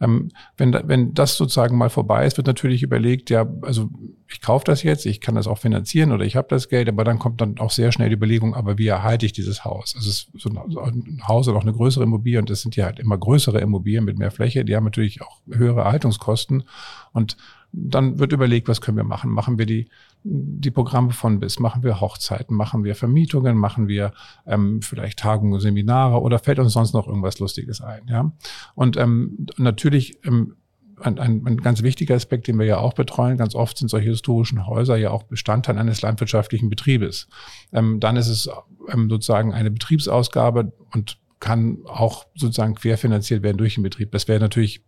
Ähm, 0.00 0.30
wenn, 0.56 0.72
wenn 0.72 1.14
das 1.14 1.36
sozusagen 1.36 1.76
mal 1.76 1.90
vorbei 1.90 2.26
ist, 2.26 2.36
wird 2.36 2.46
natürlich 2.46 2.82
überlegt, 2.82 3.30
ja, 3.30 3.46
also 3.62 3.90
ich 4.30 4.40
kaufe 4.40 4.64
das 4.64 4.82
jetzt, 4.82 5.06
ich 5.06 5.20
kann 5.20 5.34
das 5.34 5.46
auch 5.46 5.58
finanzieren 5.58 6.12
oder 6.12 6.24
ich 6.24 6.36
habe 6.36 6.48
das 6.48 6.68
Geld, 6.68 6.88
aber 6.88 7.04
dann 7.04 7.18
kommt 7.18 7.40
dann 7.40 7.58
auch 7.58 7.70
sehr 7.70 7.92
schnell 7.92 8.08
die 8.08 8.16
Überlegung, 8.16 8.54
aber 8.54 8.78
wie 8.78 8.86
erhalte 8.86 9.26
ich 9.26 9.32
dieses 9.32 9.64
Haus? 9.64 9.94
Also 9.96 10.10
es 10.10 10.28
ist 10.34 10.42
so 10.42 10.50
ein 10.50 11.22
Haus 11.28 11.48
oder 11.48 11.58
auch 11.58 11.62
eine 11.62 11.72
größere 11.72 12.04
Immobilie 12.04 12.38
und 12.38 12.50
das 12.50 12.62
sind 12.62 12.76
ja 12.76 12.86
halt 12.86 12.98
immer 12.98 13.18
größere 13.18 13.60
Immobilien 13.60 14.04
mit 14.04 14.18
mehr 14.18 14.30
Fläche, 14.30 14.64
die 14.64 14.74
haben 14.74 14.84
natürlich 14.84 15.22
auch 15.22 15.40
höhere 15.50 15.82
Erhaltungskosten 15.82 16.64
und 17.12 17.36
dann 17.76 18.18
wird 18.18 18.32
überlegt, 18.32 18.68
was 18.68 18.80
können 18.80 18.96
wir 18.96 19.04
machen? 19.04 19.30
Machen 19.30 19.58
wir 19.58 19.66
die, 19.66 19.88
die 20.22 20.70
Programme 20.70 21.10
von 21.10 21.40
bis, 21.40 21.58
machen 21.58 21.82
wir 21.82 22.00
Hochzeiten, 22.00 22.56
machen 22.56 22.84
wir 22.84 22.94
Vermietungen, 22.94 23.56
machen 23.56 23.88
wir 23.88 24.12
ähm, 24.46 24.80
vielleicht 24.80 25.18
Tagungen, 25.18 25.60
Seminare 25.60 26.20
oder 26.20 26.38
fällt 26.38 26.60
uns 26.60 26.72
sonst 26.72 26.94
noch 26.94 27.08
irgendwas 27.08 27.40
Lustiges 27.40 27.80
ein? 27.80 28.02
Ja? 28.08 28.32
Und 28.74 28.96
ähm, 28.96 29.46
natürlich 29.56 30.24
ähm, 30.24 30.54
ein, 31.00 31.18
ein, 31.18 31.44
ein 31.44 31.56
ganz 31.56 31.82
wichtiger 31.82 32.14
Aspekt, 32.14 32.46
den 32.46 32.58
wir 32.58 32.66
ja 32.66 32.78
auch 32.78 32.92
betreuen, 32.92 33.36
ganz 33.36 33.56
oft 33.56 33.76
sind 33.76 33.88
solche 33.88 34.10
historischen 34.10 34.66
Häuser 34.66 34.96
ja 34.96 35.10
auch 35.10 35.24
Bestandteil 35.24 35.76
eines 35.76 36.00
landwirtschaftlichen 36.00 36.70
Betriebes. 36.70 37.28
Ähm, 37.72 37.98
dann 37.98 38.16
ist 38.16 38.28
es 38.28 38.48
ähm, 38.88 39.10
sozusagen 39.10 39.52
eine 39.52 39.72
Betriebsausgabe 39.72 40.72
und 40.92 41.18
kann 41.40 41.78
auch 41.86 42.26
sozusagen 42.34 42.74
querfinanziert 42.74 43.42
werden 43.42 43.58
durch 43.58 43.74
den 43.74 43.82
Betrieb. 43.82 44.12
Das 44.12 44.28
wäre 44.28 44.40
natürlich 44.40 44.82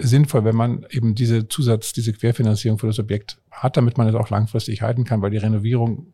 sinnvoll, 0.00 0.44
wenn 0.44 0.56
man 0.56 0.86
eben 0.90 1.14
diese 1.14 1.48
Zusatz, 1.48 1.92
diese 1.92 2.12
Querfinanzierung 2.12 2.78
für 2.78 2.86
das 2.86 2.98
Objekt 2.98 3.38
hat, 3.50 3.76
damit 3.76 3.98
man 3.98 4.08
es 4.08 4.14
auch 4.14 4.30
langfristig 4.30 4.82
halten 4.82 5.04
kann, 5.04 5.22
weil 5.22 5.30
die 5.30 5.38
Renovierung, 5.38 6.12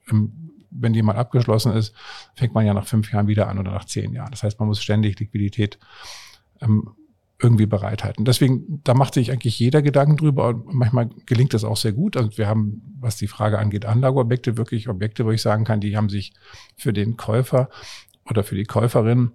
wenn 0.71 0.93
die 0.93 1.03
mal 1.03 1.17
abgeschlossen 1.17 1.73
ist, 1.73 1.95
fängt 2.35 2.55
man 2.55 2.67
ja 2.67 2.75
nach 2.75 2.87
fünf 2.87 3.13
Jahren 3.13 3.27
wieder 3.27 3.49
an 3.49 3.59
oder 3.59 3.73
nach 3.73 3.85
zehn 3.85 4.13
Jahren. 4.13 4.31
Das 4.31 4.43
heißt, 4.43 4.59
man 4.59 4.69
muss 4.69 4.83
ständig 4.83 5.19
Liquidität 5.19 5.79
ähm, 6.61 6.91
irgendwie 7.41 7.67
bereithalten. 7.67 8.25
Deswegen, 8.25 8.81
da 8.83 8.95
macht 8.95 9.15
sich 9.15 9.31
eigentlich 9.31 9.59
jeder 9.59 9.81
Gedanken 9.81 10.17
drüber 10.17 10.49
und 10.49 10.75
manchmal 10.75 11.09
gelingt 11.25 11.55
das 11.55 11.65
auch 11.65 11.77
sehr 11.77 11.93
gut. 11.93 12.17
Und 12.17 12.37
wir 12.37 12.49
haben, 12.49 12.97
was 12.99 13.17
die 13.17 13.29
Frage 13.29 13.59
angeht, 13.59 13.87
Anlageobjekte, 13.87 14.57
wirklich 14.57 14.89
Objekte, 14.89 15.25
wo 15.25 15.31
ich 15.31 15.41
sagen 15.41 15.65
kann, 15.65 15.81
die 15.81 15.97
haben 15.97 16.09
sich 16.09 16.33
für 16.77 16.93
den 16.93 17.17
Käufer 17.17 17.69
oder 18.29 18.43
für 18.43 18.57
die 18.57 18.65
Käuferin 18.65 19.19
ähm, 19.19 19.33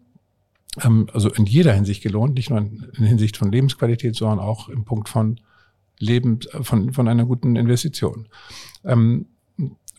also 0.75 1.29
in 1.29 1.45
jeder 1.45 1.73
Hinsicht 1.73 2.01
gelohnt, 2.01 2.35
nicht 2.35 2.49
nur 2.49 2.59
in, 2.59 2.87
in 2.97 3.03
Hinsicht 3.05 3.37
von 3.37 3.51
Lebensqualität, 3.51 4.15
sondern 4.15 4.39
auch 4.39 4.69
im 4.69 4.85
Punkt 4.85 5.07
von 5.09 5.39
Leben, 5.99 6.39
von, 6.61 6.93
von 6.93 7.07
einer 7.07 7.25
guten 7.25 7.55
Investition. 7.55 8.27
Ähm, 8.83 9.27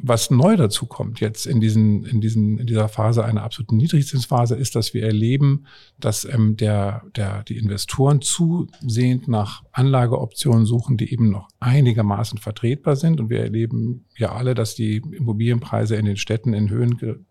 was 0.01 0.31
neu 0.31 0.57
dazu 0.57 0.87
kommt 0.87 1.21
jetzt 1.21 1.47
in, 1.47 1.61
diesen, 1.61 2.05
in, 2.05 2.21
diesen, 2.21 2.59
in 2.59 2.67
dieser 2.67 2.89
Phase, 2.89 3.25
einer 3.25 3.45
absoluten 3.45 3.77
Niedrigzinsphase, 3.77 4.57
ist, 4.57 4.75
dass 4.75 4.93
wir 4.93 5.05
erleben, 5.05 5.67
dass 6.01 6.25
ähm, 6.25 6.57
der, 6.57 7.03
der, 7.15 7.45
die 7.45 7.57
Investoren 7.57 8.21
zusehend 8.21 9.29
nach 9.29 9.63
Anlageoptionen 9.71 10.67
suchen, 10.67 10.97
die 10.97 11.13
eben 11.13 11.31
noch 11.31 11.49
einigermaßen 11.61 12.39
vertretbar 12.39 12.97
sind. 12.97 13.21
Und 13.21 13.31
wir 13.31 13.41
erleben 13.41 14.07
ja 14.17 14.33
alle, 14.33 14.55
dass 14.55 14.75
die 14.75 14.97
Immobilienpreise 14.97 15.95
in 15.95 16.07
den 16.07 16.17
Städten 16.17 16.55
in 16.55 16.71
Höhen 16.71 17.25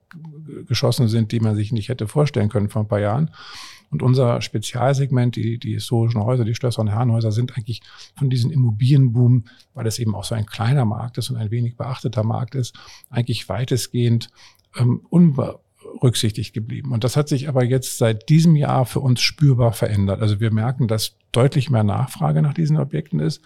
geschossen 0.68 1.08
sind, 1.08 1.32
die 1.32 1.40
man 1.40 1.56
sich 1.56 1.72
nicht 1.72 1.90
hätte 1.90 2.08
vorstellen 2.08 2.50
können 2.50 2.70
vor 2.70 2.84
ein 2.84 2.88
paar 2.88 3.00
Jahren. 3.00 3.32
Und 3.90 4.02
unser 4.02 4.42
Spezialsegment, 4.42 5.36
die, 5.36 5.60
die 5.60 5.74
historischen 5.74 6.24
Häuser, 6.24 6.46
die 6.46 6.56
Schlösser 6.56 6.82
und 6.82 6.88
Herrenhäuser, 6.88 7.32
sind 7.32 7.56
eigentlich 7.56 7.82
von 8.18 8.30
diesem 8.30 8.50
Immobilienboom, 8.50 9.46
weil 9.76 9.86
es 9.86 10.00
eben 10.00 10.16
auch 10.16 10.24
so 10.24 10.34
ein 10.34 10.48
kleiner 10.48 10.84
Markt 10.84 11.20
ist 11.20 11.30
und 11.30 11.38
ein 11.38 11.52
wenig 11.52 11.78
beachteter 11.78 12.24
Markt 12.24 12.56
ist, 12.56 12.76
eigentlich 13.12 13.48
weitestgehend 13.50 14.30
ähm, 14.76 15.02
unberücksichtigt 15.86 16.54
geblieben. 16.54 16.92
Und 16.92 17.04
das 17.04 17.16
hat 17.16 17.30
sich 17.30 17.48
aber 17.48 17.64
jetzt 17.64 17.98
seit 17.98 18.30
diesem 18.30 18.56
Jahr 18.56 18.86
für 18.86 19.00
uns 19.00 19.22
spürbar 19.22 19.74
verändert. 19.74 20.22
Also 20.22 20.40
wir 20.40 20.52
merken, 20.52 20.88
dass 20.88 21.16
deutlich 21.32 21.70
mehr 21.70 21.84
Nachfrage 21.84 22.42
nach 22.42 22.54
diesen 22.54 22.78
Objekten 22.78 23.20
ist 23.20 23.42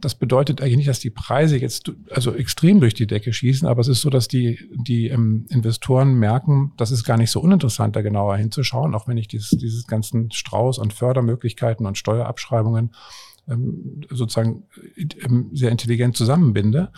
das 0.00 0.14
bedeutet 0.14 0.60
eigentlich 0.60 0.78
nicht, 0.78 0.88
dass 0.88 0.98
die 0.98 1.10
Preise 1.10 1.56
jetzt 1.56 1.92
also 2.10 2.34
extrem 2.34 2.80
durch 2.80 2.94
die 2.94 3.06
Decke 3.06 3.32
schießen, 3.32 3.68
aber 3.68 3.80
es 3.80 3.88
ist 3.88 4.00
so, 4.00 4.10
dass 4.10 4.28
die, 4.28 4.58
die 4.74 5.08
ähm, 5.08 5.46
Investoren 5.50 6.14
merken, 6.14 6.72
das 6.76 6.90
ist 6.90 7.04
gar 7.04 7.16
nicht 7.16 7.30
so 7.30 7.40
uninteressant, 7.40 7.96
da 7.96 8.02
genauer 8.02 8.36
hinzuschauen, 8.36 8.94
auch 8.94 9.08
wenn 9.08 9.18
ich 9.18 9.28
dieses, 9.28 9.50
dieses 9.50 9.86
ganzen 9.86 10.30
Strauß 10.30 10.78
an 10.78 10.90
Fördermöglichkeiten 10.90 11.86
und 11.86 11.98
Steuerabschreibungen 11.98 12.92
sozusagen 14.10 14.64
ähm, 15.22 15.50
sehr 15.52 15.70
intelligent 15.70 16.16
zusammenbinde. 16.16 16.90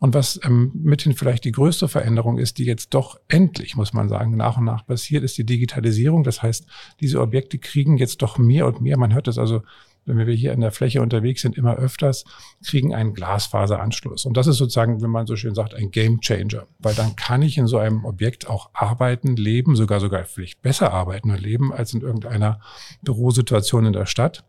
Und 0.00 0.14
was 0.14 0.40
ähm, 0.44 0.72
mithin 0.74 1.14
vielleicht 1.14 1.44
die 1.44 1.52
größte 1.52 1.88
Veränderung 1.88 2.38
ist, 2.38 2.58
die 2.58 2.64
jetzt 2.64 2.94
doch 2.94 3.18
endlich, 3.28 3.76
muss 3.76 3.92
man 3.92 4.08
sagen, 4.08 4.36
nach 4.36 4.56
und 4.56 4.64
nach 4.64 4.86
passiert, 4.86 5.24
ist 5.24 5.38
die 5.38 5.46
Digitalisierung. 5.46 6.24
Das 6.24 6.42
heißt, 6.42 6.66
diese 7.00 7.20
Objekte 7.20 7.58
kriegen 7.58 7.96
jetzt 7.98 8.22
doch 8.22 8.38
mehr 8.38 8.66
und 8.66 8.80
mehr, 8.80 8.98
man 8.98 9.14
hört 9.14 9.28
es 9.28 9.38
also 9.38 9.62
wenn 10.06 10.26
wir 10.26 10.34
hier 10.34 10.52
in 10.52 10.60
der 10.60 10.72
Fläche 10.72 11.02
unterwegs 11.02 11.42
sind, 11.42 11.56
immer 11.56 11.76
öfters, 11.76 12.24
kriegen 12.66 12.94
einen 12.94 13.14
Glasfaseranschluss. 13.14 14.26
Und 14.26 14.36
das 14.36 14.46
ist 14.46 14.56
sozusagen, 14.56 15.02
wenn 15.02 15.10
man 15.10 15.26
so 15.26 15.36
schön 15.36 15.54
sagt, 15.54 15.74
ein 15.74 15.90
Game 15.90 16.20
Changer. 16.20 16.66
Weil 16.78 16.94
dann 16.94 17.16
kann 17.16 17.42
ich 17.42 17.58
in 17.58 17.66
so 17.66 17.78
einem 17.78 18.04
Objekt 18.04 18.48
auch 18.48 18.70
arbeiten, 18.72 19.36
leben, 19.36 19.76
sogar 19.76 20.00
sogar 20.00 20.24
vielleicht 20.24 20.62
besser 20.62 20.92
arbeiten 20.92 21.30
und 21.30 21.40
leben 21.40 21.72
als 21.72 21.94
in 21.94 22.02
irgendeiner 22.02 22.60
Bürosituation 23.02 23.86
in 23.86 23.92
der 23.92 24.06
Stadt. 24.06 24.44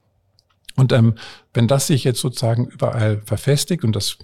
Und 0.75 0.91
ähm, 0.91 1.15
wenn 1.53 1.67
das 1.67 1.87
sich 1.87 2.03
jetzt 2.03 2.19
sozusagen 2.19 2.67
überall 2.67 3.21
verfestigt, 3.25 3.83
und 3.83 3.95
das 3.95 4.17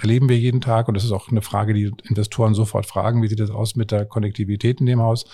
erleben 0.00 0.28
wir 0.28 0.38
jeden 0.38 0.60
Tag, 0.60 0.88
und 0.88 0.94
das 0.94 1.04
ist 1.04 1.12
auch 1.12 1.28
eine 1.28 1.42
Frage, 1.42 1.74
die 1.74 1.92
Investoren 2.08 2.54
sofort 2.54 2.86
fragen, 2.86 3.22
wie 3.22 3.28
sieht 3.28 3.40
das 3.40 3.50
aus 3.50 3.76
mit 3.76 3.90
der 3.90 4.06
Konnektivität 4.06 4.80
in 4.80 4.86
dem 4.86 5.00
Haus? 5.00 5.24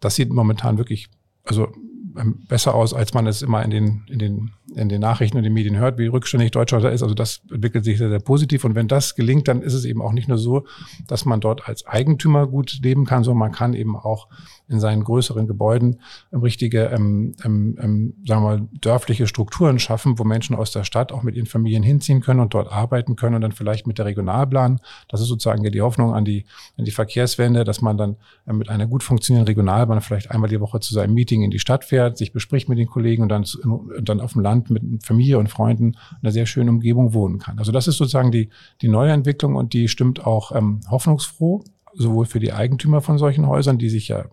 Das 0.00 0.16
sieht 0.16 0.30
momentan 0.30 0.78
wirklich, 0.78 1.08
also 1.44 1.72
ähm, 2.16 2.44
besser 2.46 2.74
aus, 2.74 2.92
als 2.92 3.14
man 3.14 3.26
es 3.26 3.42
immer 3.42 3.64
in 3.64 3.70
den, 3.70 4.04
in 4.08 4.18
den 4.18 4.50
in 4.76 4.88
den 4.88 5.00
Nachrichten 5.00 5.36
und 5.36 5.42
den 5.42 5.52
Medien 5.52 5.76
hört, 5.76 5.98
wie 5.98 6.06
rückständig 6.06 6.50
Deutschland 6.50 6.84
da 6.84 6.88
ist. 6.88 7.02
Also 7.02 7.14
das 7.14 7.42
entwickelt 7.50 7.84
sich 7.84 7.98
sehr, 7.98 8.08
sehr 8.08 8.20
positiv. 8.20 8.64
Und 8.64 8.74
wenn 8.74 8.88
das 8.88 9.14
gelingt, 9.14 9.48
dann 9.48 9.62
ist 9.62 9.74
es 9.74 9.84
eben 9.84 10.02
auch 10.02 10.12
nicht 10.12 10.28
nur 10.28 10.38
so, 10.38 10.64
dass 11.06 11.24
man 11.24 11.40
dort 11.40 11.68
als 11.68 11.86
Eigentümer 11.86 12.46
gut 12.46 12.78
leben 12.82 13.04
kann, 13.04 13.24
sondern 13.24 13.38
man 13.38 13.52
kann 13.52 13.74
eben 13.74 13.96
auch 13.96 14.28
in 14.68 14.80
seinen 14.80 15.04
größeren 15.04 15.46
Gebäuden 15.46 16.00
richtige, 16.32 16.86
ähm, 16.86 17.34
ähm, 17.44 17.76
ähm, 17.80 18.14
sagen 18.26 18.42
wir 18.42 18.56
mal, 18.56 18.68
dörfliche 18.80 19.26
Strukturen 19.26 19.78
schaffen, 19.78 20.18
wo 20.18 20.24
Menschen 20.24 20.56
aus 20.56 20.72
der 20.72 20.84
Stadt 20.84 21.12
auch 21.12 21.22
mit 21.22 21.36
ihren 21.36 21.46
Familien 21.46 21.82
hinziehen 21.82 22.20
können 22.20 22.40
und 22.40 22.54
dort 22.54 22.72
arbeiten 22.72 23.16
können 23.16 23.36
und 23.36 23.42
dann 23.42 23.52
vielleicht 23.52 23.86
mit 23.86 23.98
der 23.98 24.06
Regionalplan. 24.06 24.80
Das 25.08 25.20
ist 25.20 25.28
sozusagen 25.28 25.62
ja 25.62 25.70
die 25.70 25.82
Hoffnung 25.82 26.14
an 26.14 26.24
die, 26.24 26.46
an 26.78 26.84
die 26.84 26.90
Verkehrswende, 26.90 27.64
dass 27.64 27.82
man 27.82 27.96
dann 27.96 28.16
äh, 28.46 28.52
mit 28.52 28.68
einer 28.68 28.86
gut 28.86 29.02
funktionierenden 29.02 29.48
Regionalbahn 29.48 30.00
vielleicht 30.00 30.30
einmal 30.30 30.48
die 30.48 30.60
Woche 30.60 30.80
zu 30.80 30.94
seinem 30.94 31.14
Meeting 31.14 31.42
in 31.42 31.50
die 31.50 31.58
Stadt 31.58 31.84
fährt, 31.84 32.16
sich 32.16 32.32
bespricht 32.32 32.68
mit 32.68 32.78
den 32.78 32.88
Kollegen 32.88 33.22
und 33.22 33.28
dann, 33.28 33.44
und 33.64 34.08
dann 34.08 34.20
auf 34.20 34.32
dem 34.32 34.42
Land 34.42 34.61
mit 34.70 34.82
Familie 35.04 35.38
und 35.38 35.48
Freunden 35.48 35.92
in 35.92 35.96
einer 36.22 36.32
sehr 36.32 36.46
schönen 36.46 36.68
Umgebung 36.68 37.14
wohnen 37.14 37.38
kann. 37.38 37.58
Also 37.58 37.72
das 37.72 37.88
ist 37.88 37.96
sozusagen 37.96 38.30
die, 38.30 38.50
die 38.80 38.88
neue 38.88 39.12
Entwicklung 39.12 39.56
und 39.56 39.72
die 39.72 39.88
stimmt 39.88 40.26
auch 40.26 40.52
ähm, 40.54 40.80
hoffnungsfroh, 40.90 41.64
sowohl 41.94 42.26
für 42.26 42.40
die 42.40 42.52
Eigentümer 42.52 43.00
von 43.00 43.18
solchen 43.18 43.46
Häusern, 43.46 43.78
die 43.78 43.90
sich 43.90 44.08
ja, 44.08 44.24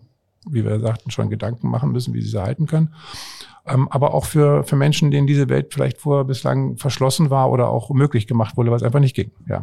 wie 0.48 0.64
wir 0.64 0.80
sagten, 0.80 1.10
schon 1.10 1.30
Gedanken 1.30 1.68
machen 1.68 1.92
müssen, 1.92 2.14
wie 2.14 2.22
sie 2.22 2.30
sie 2.30 2.42
halten 2.42 2.66
können, 2.66 2.94
ähm, 3.66 3.88
aber 3.90 4.14
auch 4.14 4.24
für, 4.24 4.64
für 4.64 4.76
Menschen, 4.76 5.10
denen 5.10 5.26
diese 5.26 5.48
Welt 5.48 5.72
vielleicht 5.72 5.98
vorher 5.98 6.24
bislang 6.24 6.76
verschlossen 6.76 7.30
war 7.30 7.50
oder 7.50 7.68
auch 7.68 7.90
möglich 7.90 8.26
gemacht 8.26 8.56
wurde, 8.56 8.70
weil 8.70 8.78
es 8.78 8.82
einfach 8.82 9.00
nicht 9.00 9.16
ging. 9.16 9.30
Ja. 9.48 9.62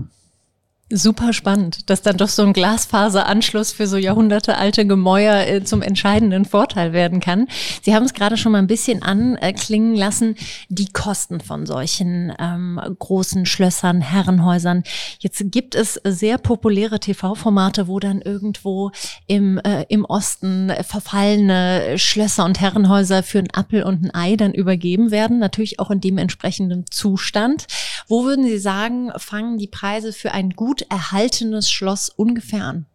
Super 0.89 1.33
spannend, 1.33 1.89
dass 1.89 2.01
dann 2.01 2.15
doch 2.15 2.29
so 2.29 2.43
ein 2.43 2.53
Glasfaseranschluss 2.53 3.73
für 3.73 3.87
so 3.87 3.97
jahrhundertealte 3.97 4.87
Gemäuer 4.87 5.45
äh, 5.45 5.61
zum 5.61 5.81
entscheidenden 5.81 6.45
Vorteil 6.45 6.93
werden 6.93 7.19
kann. 7.19 7.49
Sie 7.81 7.93
haben 7.93 8.05
es 8.05 8.13
gerade 8.13 8.37
schon 8.37 8.53
mal 8.53 8.59
ein 8.59 8.67
bisschen 8.67 9.03
anklingen 9.03 9.95
lassen, 9.95 10.35
die 10.69 10.87
Kosten 10.87 11.41
von 11.41 11.65
solchen 11.65 12.31
ähm, 12.39 12.79
großen 12.99 13.45
Schlössern, 13.45 13.99
Herrenhäusern. 13.99 14.83
Jetzt 15.19 15.43
gibt 15.51 15.75
es 15.75 15.99
sehr 16.05 16.37
populäre 16.37 17.01
TV-Formate, 17.01 17.89
wo 17.89 17.99
dann 17.99 18.21
irgendwo 18.21 18.91
im, 19.27 19.57
äh, 19.57 19.83
im 19.89 20.05
Osten 20.05 20.71
verfallene 20.87 21.97
Schlösser 21.97 22.45
und 22.45 22.61
Herrenhäuser 22.61 23.23
für 23.23 23.39
ein 23.39 23.51
Appel 23.51 23.83
und 23.83 24.05
ein 24.05 24.15
Ei 24.15 24.37
dann 24.37 24.53
übergeben 24.53 25.11
werden, 25.11 25.37
natürlich 25.37 25.81
auch 25.81 25.91
in 25.91 25.99
dementsprechenden 25.99 26.85
Zustand. 26.89 27.67
Wo 28.07 28.23
würden 28.23 28.45
Sie 28.45 28.57
sagen, 28.57 29.11
fangen 29.17 29.57
die 29.57 29.67
Preise 29.67 30.13
für 30.13 30.31
ein 30.31 30.51
gut 30.51 30.76
gut 30.77 30.87
erhaltenes 30.89 31.69
Schloss 31.69 32.09
ungefähr 32.09 32.65
an? 32.65 32.85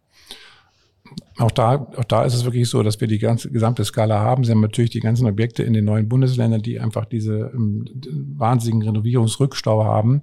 Auch 1.37 1.51
da, 1.51 1.75
auch 1.75 2.05
da 2.05 2.23
ist 2.23 2.33
es 2.33 2.45
wirklich 2.45 2.69
so, 2.69 2.81
dass 2.81 2.99
wir 2.99 3.07
die 3.07 3.19
ganze 3.19 3.51
gesamte 3.51 3.83
Skala 3.83 4.19
haben. 4.19 4.43
Sie 4.43 4.51
haben 4.51 4.61
natürlich 4.61 4.91
die 4.91 4.99
ganzen 4.99 5.27
Objekte 5.27 5.63
in 5.63 5.73
den 5.73 5.85
neuen 5.85 6.07
Bundesländern, 6.09 6.61
die 6.61 6.79
einfach 6.79 7.05
diese 7.05 7.51
ähm, 7.53 7.85
wahnsinnigen 8.37 8.87
Renovierungsrückstau 8.87 9.83
haben. 9.83 10.21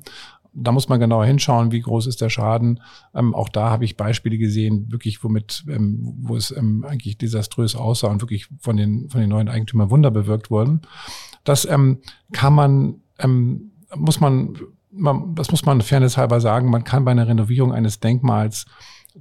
Da 0.52 0.72
muss 0.72 0.88
man 0.88 0.98
genauer 0.98 1.26
hinschauen, 1.26 1.70
wie 1.70 1.80
groß 1.80 2.08
ist 2.08 2.20
der 2.20 2.28
Schaden. 2.28 2.80
Ähm, 3.14 3.34
auch 3.34 3.48
da 3.48 3.70
habe 3.70 3.84
ich 3.84 3.96
Beispiele 3.96 4.36
gesehen, 4.36 4.90
wirklich 4.90 5.22
womit, 5.22 5.64
ähm, 5.68 6.16
wo 6.22 6.36
es 6.36 6.50
ähm, 6.50 6.84
eigentlich 6.84 7.18
desaströs 7.18 7.76
aussah 7.76 8.08
und 8.08 8.22
wirklich 8.22 8.48
von 8.58 8.76
den 8.76 9.10
von 9.10 9.20
den 9.20 9.30
neuen 9.30 9.48
Eigentümern 9.48 9.90
Wunder 9.90 10.10
bewirkt 10.10 10.50
wurden. 10.50 10.80
Das 11.44 11.66
ähm, 11.66 12.00
kann 12.32 12.54
man, 12.54 13.00
ähm, 13.18 13.72
muss 13.94 14.18
man 14.18 14.56
man, 14.92 15.34
das 15.34 15.50
muss 15.50 15.64
man 15.64 15.80
fairness 15.80 16.16
halber 16.16 16.40
sagen, 16.40 16.70
man 16.70 16.84
kann 16.84 17.04
bei 17.04 17.10
einer 17.10 17.28
Renovierung 17.28 17.72
eines 17.72 18.00
Denkmals 18.00 18.66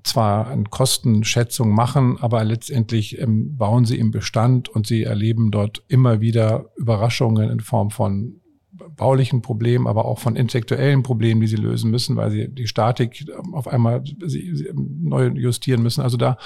zwar 0.04 0.48
eine 0.48 0.64
Kostenschätzung 0.64 1.72
machen, 1.74 2.18
aber 2.20 2.44
letztendlich 2.44 3.20
ähm, 3.20 3.58
bauen 3.58 3.86
sie 3.86 3.98
im 3.98 4.12
Bestand 4.12 4.70
und 4.70 4.86
sie 4.86 5.04
erleben 5.04 5.52
dort 5.52 5.84
immer 5.88 6.22
wieder 6.22 6.70
Überraschungen 6.76 7.50
in 7.50 7.60
Form 7.60 7.90
von 7.90 8.40
baulichen 8.96 9.42
Problemen, 9.42 9.88
aber 9.88 10.06
auch 10.06 10.20
von 10.20 10.36
intellektuellen 10.36 11.04
Problemen, 11.04 11.42
die 11.42 11.48
sie 11.48 11.56
lösen 11.56 11.92
müssen, 11.92 12.16
weil 12.16 12.32
sie 12.32 12.48
die 12.50 12.68
Statik 12.68 13.26
ähm, 13.28 13.54
auf 13.54 13.68
einmal 13.68 14.04
sie, 14.26 14.56
sie 14.56 14.70
neu 14.76 15.28
justieren 15.30 15.82
müssen. 15.82 16.02
Also 16.02 16.18
da, 16.18 16.38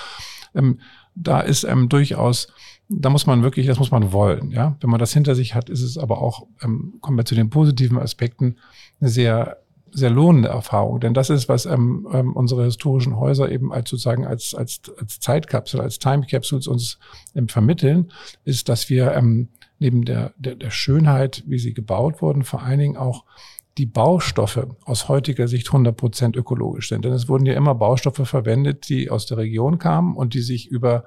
ähm, 0.55 0.79
da 1.15 1.41
ist 1.41 1.63
ähm, 1.63 1.89
durchaus, 1.89 2.47
da 2.89 3.09
muss 3.09 3.25
man 3.25 3.43
wirklich, 3.43 3.67
das 3.67 3.79
muss 3.79 3.91
man 3.91 4.11
wollen. 4.11 4.51
Ja, 4.51 4.77
wenn 4.81 4.89
man 4.89 4.99
das 4.99 5.13
hinter 5.13 5.35
sich 5.35 5.55
hat, 5.55 5.69
ist 5.69 5.81
es 5.81 5.97
aber 5.97 6.21
auch, 6.21 6.47
ähm, 6.61 6.95
kommen 7.01 7.17
wir 7.17 7.25
zu 7.25 7.35
den 7.35 7.49
positiven 7.49 7.97
Aspekten, 7.97 8.57
eine 8.99 9.09
sehr 9.09 9.57
sehr 9.95 10.09
lohnende 10.09 10.49
Erfahrung, 10.49 10.99
denn 10.99 11.13
das 11.13 11.29
ist, 11.29 11.47
was 11.49 11.67
ähm, 11.67 12.07
ähm, 12.11 12.35
unsere 12.35 12.63
historischen 12.63 13.15
Häuser 13.15 13.51
eben 13.51 13.71
als 13.71 13.91
sozusagen 13.91 14.25
als 14.25 14.55
als 14.55 14.81
als 14.99 15.19
Zeitkapsel, 15.19 15.81
als 15.81 15.99
Time 15.99 16.25
Capsules 16.25 16.65
uns 16.67 16.97
ähm, 17.35 17.47
vermitteln, 17.47 18.11
ist, 18.43 18.69
dass 18.69 18.89
wir 18.89 19.13
ähm, 19.13 19.49
neben 19.77 20.03
der, 20.03 20.33
der, 20.37 20.55
der 20.55 20.71
Schönheit, 20.71 21.43
wie 21.45 21.59
sie 21.59 21.73
gebaut 21.73 22.21
wurden, 22.21 22.43
vor 22.43 22.63
allen 22.63 22.79
Dingen 22.79 22.97
auch 22.97 23.25
die 23.77 23.85
Baustoffe 23.87 24.67
aus 24.85 25.07
heutiger 25.07 25.47
Sicht 25.47 25.67
100 25.67 25.97
Prozent 25.97 26.35
ökologisch 26.35 26.89
sind. 26.89 27.05
Denn 27.05 27.13
es 27.13 27.27
wurden 27.27 27.45
ja 27.45 27.55
immer 27.55 27.73
Baustoffe 27.73 28.27
verwendet, 28.27 28.87
die 28.87 29.09
aus 29.09 29.25
der 29.25 29.37
Region 29.37 29.79
kamen 29.79 30.15
und 30.15 30.35
die 30.35 30.41
sich 30.41 30.67
über 30.67 31.05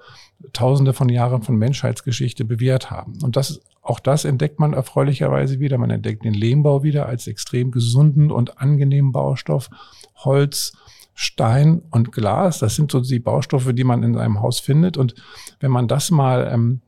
Tausende 0.53 0.93
von 0.93 1.09
Jahren 1.09 1.43
von 1.43 1.57
Menschheitsgeschichte 1.57 2.45
bewährt 2.45 2.91
haben. 2.91 3.15
Und 3.23 3.37
das, 3.37 3.61
auch 3.83 4.01
das 4.01 4.25
entdeckt 4.25 4.59
man 4.59 4.73
erfreulicherweise 4.73 5.61
wieder. 5.61 5.79
Man 5.79 5.91
entdeckt 5.91 6.25
den 6.25 6.35
Lehmbau 6.35 6.83
wieder 6.83 7.07
als 7.07 7.29
extrem 7.29 7.71
gesunden 7.71 8.33
und 8.33 8.59
angenehmen 8.59 9.13
Baustoff. 9.13 9.71
Holz, 10.17 10.73
Stein 11.15 11.83
und 11.91 12.13
Glas, 12.13 12.59
das 12.59 12.75
sind 12.75 12.91
so 12.91 13.01
die 13.01 13.21
Baustoffe, 13.21 13.73
die 13.73 13.85
man 13.85 14.03
in 14.03 14.17
einem 14.17 14.41
Haus 14.43 14.59
findet. 14.59 14.97
Und 14.97 15.15
wenn 15.61 15.71
man 15.71 15.89
das 15.89 16.11
mal 16.11 16.51
ähm, 16.53 16.83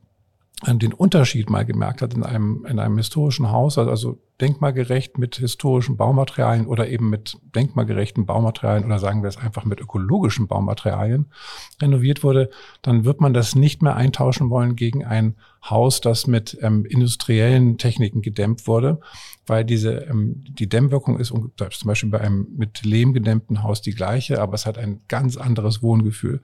den 0.67 0.93
Unterschied 0.93 1.49
mal 1.49 1.65
gemerkt 1.65 2.01
hat 2.01 2.13
in 2.13 2.23
einem, 2.23 2.65
in 2.69 2.79
einem 2.79 2.97
historischen 2.97 3.49
Haus, 3.49 3.77
also 3.77 4.19
denkmalgerecht 4.41 5.17
mit 5.17 5.35
historischen 5.35 5.97
Baumaterialien 5.97 6.67
oder 6.67 6.89
eben 6.89 7.09
mit 7.09 7.37
denkmalgerechten 7.55 8.25
Baumaterialien 8.25 8.85
oder 8.85 8.99
sagen 8.99 9.21
wir 9.21 9.29
es 9.29 9.37
einfach 9.37 9.65
mit 9.65 9.79
ökologischen 9.81 10.47
Baumaterialien 10.47 11.27
renoviert 11.81 12.23
wurde, 12.23 12.49
dann 12.81 13.05
wird 13.05 13.21
man 13.21 13.33
das 13.33 13.55
nicht 13.55 13.81
mehr 13.81 13.95
eintauschen 13.95 14.49
wollen 14.49 14.75
gegen 14.75 15.05
ein 15.05 15.35
Haus, 15.61 15.99
das 15.99 16.25
mit 16.25 16.57
ähm, 16.61 16.85
industriellen 16.85 17.77
Techniken 17.77 18.21
gedämmt 18.21 18.65
wurde, 18.65 19.01
weil 19.45 19.65
diese 19.65 20.05
ähm, 20.05 20.41
die 20.47 20.69
Dämmwirkung 20.69 21.19
ist 21.19 21.29
zum 21.29 21.51
Beispiel 21.83 22.09
bei 22.09 22.21
einem 22.21 22.47
mit 22.55 22.85
Lehm 22.85 23.13
gedämmten 23.13 23.61
Haus 23.61 23.81
die 23.81 23.93
gleiche, 23.93 24.41
aber 24.41 24.53
es 24.53 24.65
hat 24.65 24.77
ein 24.77 25.01
ganz 25.09 25.35
anderes 25.35 25.83
Wohngefühl 25.83 26.41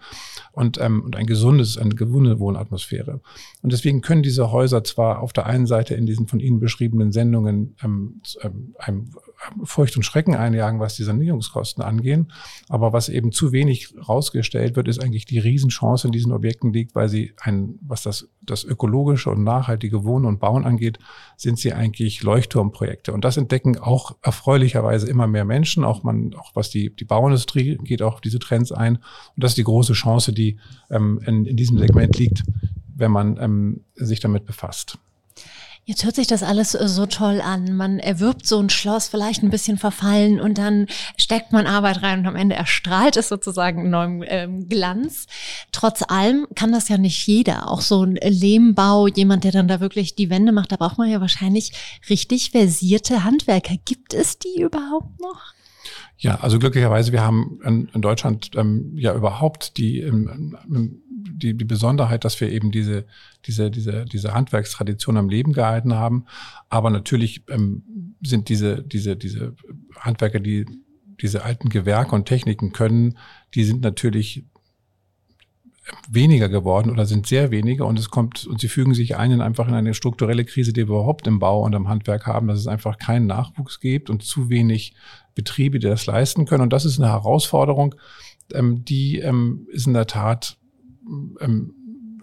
und 0.51 0.79
ähm, 0.81 1.01
und 1.01 1.15
ein 1.15 1.25
gesundes, 1.27 1.77
eine 1.77 1.95
gesunde 1.95 2.39
Wohnatmosphäre. 2.39 3.21
Und 3.61 3.71
deswegen 3.71 4.01
können 4.01 4.21
diese 4.21 4.51
Häuser 4.51 4.83
zwar 4.83 5.21
auf 5.21 5.31
der 5.31 5.45
einen 5.45 5.65
Seite 5.65 5.95
in 5.95 6.05
diesen 6.05 6.27
von 6.27 6.41
Ihnen 6.41 6.59
beschriebenen 6.59 7.13
Sendungen 7.13 7.75
ähm, 7.85 8.21
ähm, 8.41 8.75
einem 8.79 9.11
Furcht 9.63 9.95
und 9.95 10.03
Schrecken 10.03 10.35
einjagen, 10.35 10.79
was 10.79 10.95
die 10.95 11.03
Sanierungskosten 11.03 11.83
angehen. 11.83 12.31
Aber 12.67 12.93
was 12.93 13.09
eben 13.09 13.31
zu 13.31 13.51
wenig 13.51 13.93
rausgestellt 14.07 14.75
wird, 14.75 14.87
ist 14.87 15.01
eigentlich 15.01 15.25
die 15.25 15.39
Riesenchance 15.39 16.07
in 16.07 16.11
diesen 16.11 16.31
Objekten 16.31 16.73
liegt, 16.73 16.95
weil 16.95 17.09
sie 17.09 17.33
ein, 17.39 17.75
was 17.81 18.03
das, 18.03 18.27
das 18.41 18.63
ökologische 18.63 19.29
und 19.29 19.43
nachhaltige 19.43 20.03
Wohnen 20.03 20.25
und 20.25 20.39
Bauen 20.39 20.65
angeht, 20.65 20.99
sind 21.37 21.59
sie 21.59 21.73
eigentlich 21.73 22.23
Leuchtturmprojekte. 22.23 23.13
Und 23.13 23.23
das 23.23 23.37
entdecken 23.37 23.77
auch 23.77 24.15
erfreulicherweise 24.21 25.07
immer 25.07 25.27
mehr 25.27 25.45
Menschen. 25.45 25.83
Auch 25.83 26.03
man, 26.03 26.33
auch 26.35 26.51
was 26.55 26.69
die, 26.69 26.95
die 26.95 27.05
Bauindustrie 27.05 27.77
geht 27.83 28.01
auch 28.01 28.19
diese 28.19 28.39
Trends 28.39 28.71
ein. 28.71 28.95
Und 28.97 29.43
das 29.43 29.51
ist 29.51 29.57
die 29.57 29.63
große 29.63 29.93
Chance, 29.93 30.33
die 30.33 30.57
ähm, 30.89 31.21
in, 31.25 31.45
in 31.45 31.55
diesem 31.55 31.77
Segment 31.77 32.17
liegt, 32.17 32.43
wenn 32.95 33.11
man 33.11 33.37
ähm, 33.39 33.81
sich 33.95 34.19
damit 34.19 34.45
befasst. 34.45 34.97
Jetzt 35.87 36.03
hört 36.03 36.15
sich 36.15 36.25
das 36.25 36.41
alles 36.41 36.73
äh, 36.73 36.87
so 36.87 37.05
toll 37.05 37.41
an. 37.41 37.75
Man 37.75 37.99
erwirbt 37.99 38.47
so 38.47 38.59
ein 38.59 38.71
Schloss, 38.71 39.07
vielleicht 39.07 39.43
ein 39.43 39.51
bisschen 39.51 39.77
verfallen 39.77 40.41
und 40.41 40.57
dann 40.57 40.87
steckt 41.15 41.51
man 41.51 41.67
Arbeit 41.67 42.01
rein 42.01 42.19
und 42.19 42.25
am 42.25 42.35
Ende 42.35 42.55
erstrahlt 42.55 43.17
es 43.17 43.29
sozusagen 43.29 43.85
in 43.85 43.91
neuem 43.91 44.23
ähm, 44.25 44.67
Glanz. 44.67 45.27
Trotz 45.71 46.01
allem 46.01 46.47
kann 46.55 46.71
das 46.71 46.89
ja 46.89 46.97
nicht 46.97 47.27
jeder. 47.27 47.69
Auch 47.69 47.81
so 47.81 48.01
ein 48.03 48.15
Lehmbau, 48.15 49.05
jemand, 49.05 49.43
der 49.43 49.51
dann 49.51 49.67
da 49.67 49.79
wirklich 49.79 50.15
die 50.15 50.31
Wände 50.31 50.51
macht, 50.51 50.71
da 50.71 50.77
braucht 50.77 50.97
man 50.97 51.09
ja 51.09 51.21
wahrscheinlich 51.21 51.71
richtig 52.09 52.49
versierte 52.49 53.23
Handwerker. 53.23 53.75
Gibt 53.85 54.15
es 54.15 54.39
die 54.39 54.61
überhaupt 54.61 55.21
noch? 55.21 55.53
Ja, 56.17 56.39
also 56.39 56.59
glücklicherweise, 56.59 57.11
wir 57.11 57.21
haben 57.21 57.59
in, 57.63 57.89
in 57.93 58.01
Deutschland 58.01 58.51
ähm, 58.55 58.93
ja 58.95 59.13
überhaupt 59.13 59.77
die, 59.77 59.99
ähm, 59.99 60.57
die, 61.29 61.55
die 61.55 61.65
Besonderheit, 61.65 62.23
dass 62.23 62.39
wir 62.39 62.51
eben 62.51 62.71
diese, 62.71 63.05
diese, 63.45 63.71
diese, 63.71 64.05
diese 64.05 64.33
Handwerkstradition 64.33 65.17
am 65.17 65.29
Leben 65.29 65.53
gehalten 65.53 65.93
haben. 65.93 66.25
Aber 66.69 66.89
natürlich 66.89 67.43
ähm, 67.49 68.15
sind 68.21 68.49
diese, 68.49 68.83
diese, 68.83 69.15
diese 69.15 69.55
Handwerker, 69.99 70.39
die 70.39 70.65
diese 71.21 71.43
alten 71.43 71.69
Gewerke 71.69 72.13
und 72.13 72.25
Techniken 72.25 72.71
können, 72.71 73.17
die 73.53 73.63
sind 73.63 73.81
natürlich 73.81 74.45
weniger 76.09 76.49
geworden 76.49 76.89
oder 76.89 77.05
sind 77.05 77.27
sehr 77.27 77.51
weniger 77.51 77.85
und 77.85 77.99
es 77.99 78.09
kommt 78.09 78.47
und 78.47 78.59
sie 78.59 78.67
fügen 78.67 78.95
sich 78.95 79.17
ein 79.17 79.31
in 79.31 79.41
einfach 79.41 79.67
in 79.67 79.75
eine 79.75 79.93
strukturelle 79.93 80.43
Krise, 80.43 80.73
die 80.73 80.81
wir 80.81 80.95
überhaupt 80.95 81.27
im 81.27 81.39
Bau 81.39 81.61
und 81.61 81.73
im 81.73 81.87
Handwerk 81.87 82.25
haben, 82.25 82.47
dass 82.47 82.59
es 82.59 82.67
einfach 82.67 82.97
keinen 82.97 83.27
Nachwuchs 83.27 83.79
gibt 83.79 84.09
und 84.09 84.23
zu 84.23 84.49
wenig 84.49 84.95
Betriebe, 85.35 85.79
die 85.79 85.87
das 85.87 86.05
leisten 86.05 86.45
können. 86.45 86.63
Und 86.63 86.73
das 86.73 86.85
ist 86.85 86.99
eine 86.99 87.11
Herausforderung, 87.11 87.95
ähm, 88.53 88.83
die 88.83 89.19
ähm, 89.19 89.67
ist 89.71 89.85
in 89.85 89.93
der 89.93 90.07
Tat 90.07 90.57
ähm, 91.39 91.73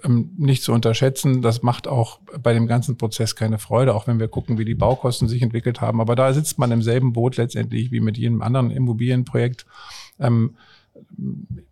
ähm, 0.04 0.30
nicht 0.36 0.62
zu 0.62 0.72
unterschätzen. 0.72 1.42
Das 1.42 1.62
macht 1.62 1.86
auch 1.86 2.20
bei 2.42 2.52
dem 2.52 2.66
ganzen 2.66 2.96
Prozess 2.96 3.36
keine 3.36 3.58
Freude, 3.58 3.94
auch 3.94 4.06
wenn 4.06 4.20
wir 4.20 4.28
gucken, 4.28 4.58
wie 4.58 4.64
die 4.64 4.74
Baukosten 4.74 5.28
sich 5.28 5.42
entwickelt 5.42 5.80
haben. 5.80 6.00
Aber 6.00 6.16
da 6.16 6.32
sitzt 6.32 6.58
man 6.58 6.72
im 6.72 6.82
selben 6.82 7.12
Boot 7.12 7.36
letztendlich 7.36 7.90
wie 7.90 8.00
mit 8.00 8.18
jedem 8.18 8.42
anderen 8.42 8.70
Immobilienprojekt. 8.70 9.66
Ähm, 10.18 10.56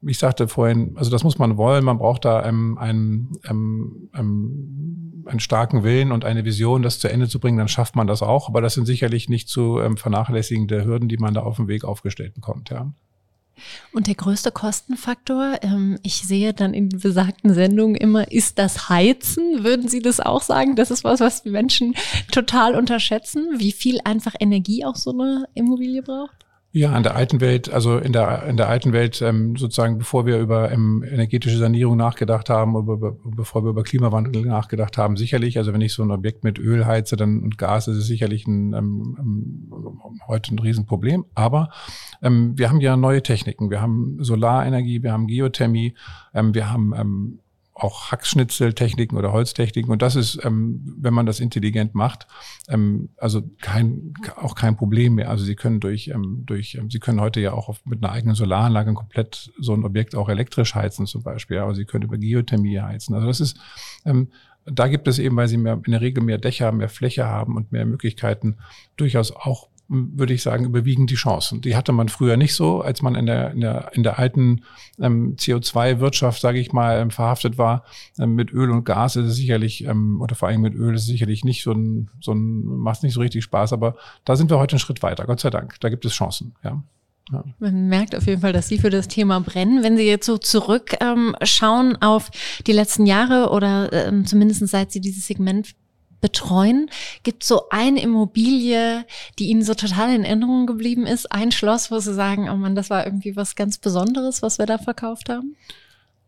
ich 0.03 0.19
sagte 0.19 0.49
vorhin, 0.49 0.93
also 0.97 1.11
das 1.11 1.25
muss 1.25 1.39
man 1.39 1.57
wollen, 1.57 1.85
man 1.85 1.99
braucht 1.99 2.25
da 2.25 2.45
ähm, 2.47 2.79
einen, 2.79 3.33
ähm, 3.49 4.09
ähm, 4.15 5.25
einen 5.27 5.41
starken 5.41 5.83
Willen 5.83 6.11
und 6.11 6.25
eine 6.25 6.45
Vision, 6.45 6.83
das 6.83 6.99
zu 6.99 7.09
Ende 7.11 7.29
zu 7.29 7.39
bringen, 7.39 7.59
dann 7.59 7.69
schafft 7.69 7.97
man 7.97 8.07
das 8.07 8.23
auch. 8.23 8.49
Aber 8.49 8.61
das 8.61 8.75
sind 8.75 8.87
sicherlich 8.87 9.29
nicht 9.29 9.49
zu 9.49 9.81
vernachlässigende 9.97 10.85
Hürden, 10.85 11.09
die 11.09 11.19
man 11.19 11.35
da 11.35 11.43
auf 11.43 11.57
dem 11.57 11.69
Weg 11.69 11.85
aufgestellt 11.85 12.35
bekommt. 12.35 12.71
Ja. 12.71 12.93
Und 13.93 14.07
der 14.07 14.15
größte 14.15 14.51
Kostenfaktor, 14.51 15.59
ähm, 15.63 15.99
ich 16.03 16.23
sehe 16.23 16.53
dann 16.53 16.75
in 16.75 16.89
besagten 16.89 17.55
Sendungen 17.55 17.97
immer, 17.97 18.31
ist 18.31 18.59
das 18.59 18.89
Heizen. 18.89 19.65
Würden 19.65 19.89
Sie 19.89 20.01
das 20.01 20.21
auch 20.21 20.43
sagen? 20.43 20.77
Das 20.77 20.91
ist 20.91 21.05
was, 21.05 21.21
was 21.21 21.43
die 21.43 21.51
Menschen 21.51 21.95
total 22.33 22.75
unterschätzen, 22.75 23.47
wie 23.59 23.73
viel 23.73 24.01
einfach 24.05 24.35
Energie 24.39 24.85
auch 24.85 24.97
so 24.97 25.11
eine 25.13 25.47
Immobilie 25.55 26.03
braucht? 26.03 26.50
Ja, 26.73 26.97
in 26.97 27.03
der 27.03 27.17
alten 27.17 27.41
Welt, 27.41 27.69
also 27.69 27.99
in 27.99 28.13
der, 28.13 28.45
in 28.45 28.57
der 28.57 28.69
alten 28.69 28.93
Welt, 28.93 29.21
ähm, 29.23 29.57
sozusagen, 29.57 29.99
bevor 29.99 30.25
wir 30.25 30.39
über 30.39 30.71
ähm, 30.71 31.03
energetische 31.03 31.59
Sanierung 31.59 31.97
nachgedacht 31.97 32.49
haben, 32.49 32.77
über, 32.77 32.93
über, 32.93 33.17
bevor 33.25 33.65
wir 33.65 33.71
über 33.71 33.83
Klimawandel 33.83 34.43
nachgedacht 34.43 34.97
haben, 34.97 35.17
sicherlich, 35.17 35.59
also 35.59 35.73
wenn 35.73 35.81
ich 35.81 35.93
so 35.93 36.05
ein 36.05 36.13
Objekt 36.13 36.45
mit 36.45 36.61
Öl 36.61 36.87
heize 36.87 37.17
dann, 37.17 37.41
und 37.43 37.59
Gas, 37.59 37.89
ist 37.89 37.97
es 37.97 38.07
sicherlich 38.07 38.47
ein, 38.47 38.73
ähm, 38.75 39.17
ähm, 39.19 40.21
heute 40.29 40.55
ein 40.55 40.61
Riesenproblem. 40.61 41.25
Aber 41.35 41.71
ähm, 42.23 42.57
wir 42.57 42.69
haben 42.69 42.81
ja 42.81 42.97
neue 42.97 43.25
Techniken. 43.25 43.71
Wir 43.71 43.83
haben 43.83 44.19
Solarenergie, 44.21 45.03
wir 45.03 45.13
haben 45.13 45.27
Geothermie, 45.27 45.95
ähm, 46.35 46.55
wir 46.55 46.71
haben 46.71 46.95
ähm, 46.97 47.41
auch 47.83 48.11
Hackschnitzeltechniken 48.11 49.17
oder 49.17 49.33
Holztechniken. 49.33 49.91
Und 49.91 50.03
das 50.03 50.17
ist, 50.17 50.45
ähm, 50.45 50.97
wenn 50.99 51.15
man 51.15 51.27
das 51.27 51.41
intelligent 51.41 51.95
macht, 51.95 52.27
ähm, 52.69 53.11
also 53.17 53.43
kein, 53.61 54.15
auch 54.37 54.55
kein 54.55 54.77
Problem 54.77 55.15
mehr. 55.15 55.31
Also 55.31 55.45
Sie 55.45 55.57
können 55.57 55.81
durch, 55.81 56.09
ähm, 56.09 56.45
durch 56.47 56.75
ähm, 56.75 56.91
Sie 56.91 56.99
können 56.99 57.21
heute 57.21 57.41
ja 57.41 57.53
auch 57.53 57.69
auf, 57.69 57.85
mit 57.85 58.03
einer 58.03 58.13
eigenen 58.13 58.35
Solaranlage 58.35 58.95
komplett 58.95 59.53
so 59.59 59.75
ein 59.75 59.85
Objekt 59.85 60.15
auch 60.15 60.29
elektrisch 60.29 60.75
heizen 60.75 61.07
zum 61.07 61.23
Beispiel. 61.23 61.59
Aber 61.59 61.75
Sie 61.75 61.85
können 61.85 62.05
über 62.05 62.19
Geothermie 62.19 62.81
heizen. 62.81 63.15
Also 63.15 63.27
das 63.27 63.41
ist, 63.41 63.59
ähm, 64.05 64.29
da 64.67 64.89
gibt 64.89 65.09
es 65.09 65.19
eben, 65.19 65.37
weil 65.37 65.49
Sie 65.49 65.57
mehr, 65.57 65.81
in 65.85 65.93
der 65.93 66.01
Regel 66.01 66.23
mehr 66.23 66.39
Dächer, 66.39 66.73
mehr 66.73 66.89
Fläche 66.89 67.27
haben 67.27 67.57
und 67.57 67.73
mehr 67.73 67.87
Möglichkeiten, 67.87 68.59
durchaus 68.97 69.33
auch 69.33 69.69
würde 69.91 70.33
ich 70.33 70.43
sagen, 70.43 70.65
überwiegen 70.65 71.09
die 71.09 71.17
Chancen. 71.17 71.61
Die 71.63 71.75
hatte 71.75 71.91
man 71.91 72.09
früher 72.09 72.37
nicht 72.37 72.55
so, 72.55 72.81
als 72.81 73.03
man 73.03 73.17
in 73.17 73.27
der, 73.27 73.51
in 73.51 73.61
der, 73.61 73.91
in 73.93 74.05
der 74.05 74.21
alten 74.21 74.63
ähm, 75.01 75.35
CO2-Wirtschaft, 75.37 76.41
sage 76.41 76.61
ich 76.61 76.73
mal, 76.73 77.01
ähm, 77.01 77.11
verhaftet 77.11 77.59
war. 77.59 77.85
Ähm, 78.17 78.37
mit 78.37 78.53
Öl 78.53 78.71
und 78.71 78.85
Gas 78.85 79.17
ist 79.17 79.27
es 79.27 79.37
sicherlich, 79.37 79.85
ähm, 79.85 80.21
oder 80.21 80.37
vor 80.37 80.49
allem 80.49 80.61
mit 80.61 80.75
Öl 80.75 80.95
ist 80.95 81.03
es 81.03 81.09
sicherlich 81.09 81.45
nicht 81.45 81.65
so 81.65 81.73
ein, 81.73 82.09
so 82.21 82.33
ein, 82.33 82.65
macht 82.65 83.03
nicht 83.03 83.15
so 83.15 83.21
richtig 83.21 83.43
Spaß, 83.43 83.73
aber 83.73 83.97
da 84.25 84.37
sind 84.37 84.49
wir 84.49 84.61
heute 84.61 84.75
einen 84.75 84.81
Schritt 84.81 85.03
weiter, 85.03 85.25
Gott 85.27 85.41
sei 85.41 85.51
Dank. 85.51 85.81
Da 85.81 85.89
gibt 85.89 86.05
es 86.05 86.13
Chancen, 86.13 86.55
ja. 86.63 86.83
Ja. 87.33 87.45
Man 87.59 87.89
merkt 87.89 88.17
auf 88.17 88.27
jeden 88.27 88.41
Fall, 88.41 88.53
dass 88.53 88.69
Sie 88.69 88.79
für 88.79 88.91
das 88.91 89.07
Thema 89.07 89.41
brennen. 89.41 89.83
Wenn 89.83 89.97
Sie 89.97 90.07
jetzt 90.07 90.27
so 90.27 90.37
zurückschauen 90.39 91.91
ähm, 91.91 91.97
auf 92.01 92.31
die 92.67 92.73
letzten 92.73 93.07
Jahre 93.07 93.51
oder 93.51 93.93
ähm, 93.93 94.27
zumindest 94.27 94.67
seit 94.67 94.91
Sie 94.91 95.01
dieses 95.01 95.27
Segment 95.27 95.75
betreuen. 96.21 96.91
Gibt 97.23 97.45
so 97.45 97.69
eine 97.71 98.03
Immobilie, 98.03 99.05
die 99.39 99.47
Ihnen 99.47 99.63
so 99.63 99.75
total 99.75 100.15
in 100.15 100.25
Erinnerung 100.25 100.67
geblieben 100.67 101.07
ist? 101.07 101.31
Ein 101.33 101.53
Schloss, 101.53 101.91
wo 101.91 101.99
Sie 101.99 102.15
sagen, 102.15 102.49
oh 102.51 102.57
Mann, 102.57 102.75
das 102.75 102.91
war 102.91 103.05
irgendwie 103.07 103.37
was 103.37 103.57
ganz 103.57 103.79
Besonderes, 103.79 104.43
was 104.43 104.59
wir 104.59 104.67
da 104.67 104.79
verkauft 104.79 105.29
haben? 105.29 105.57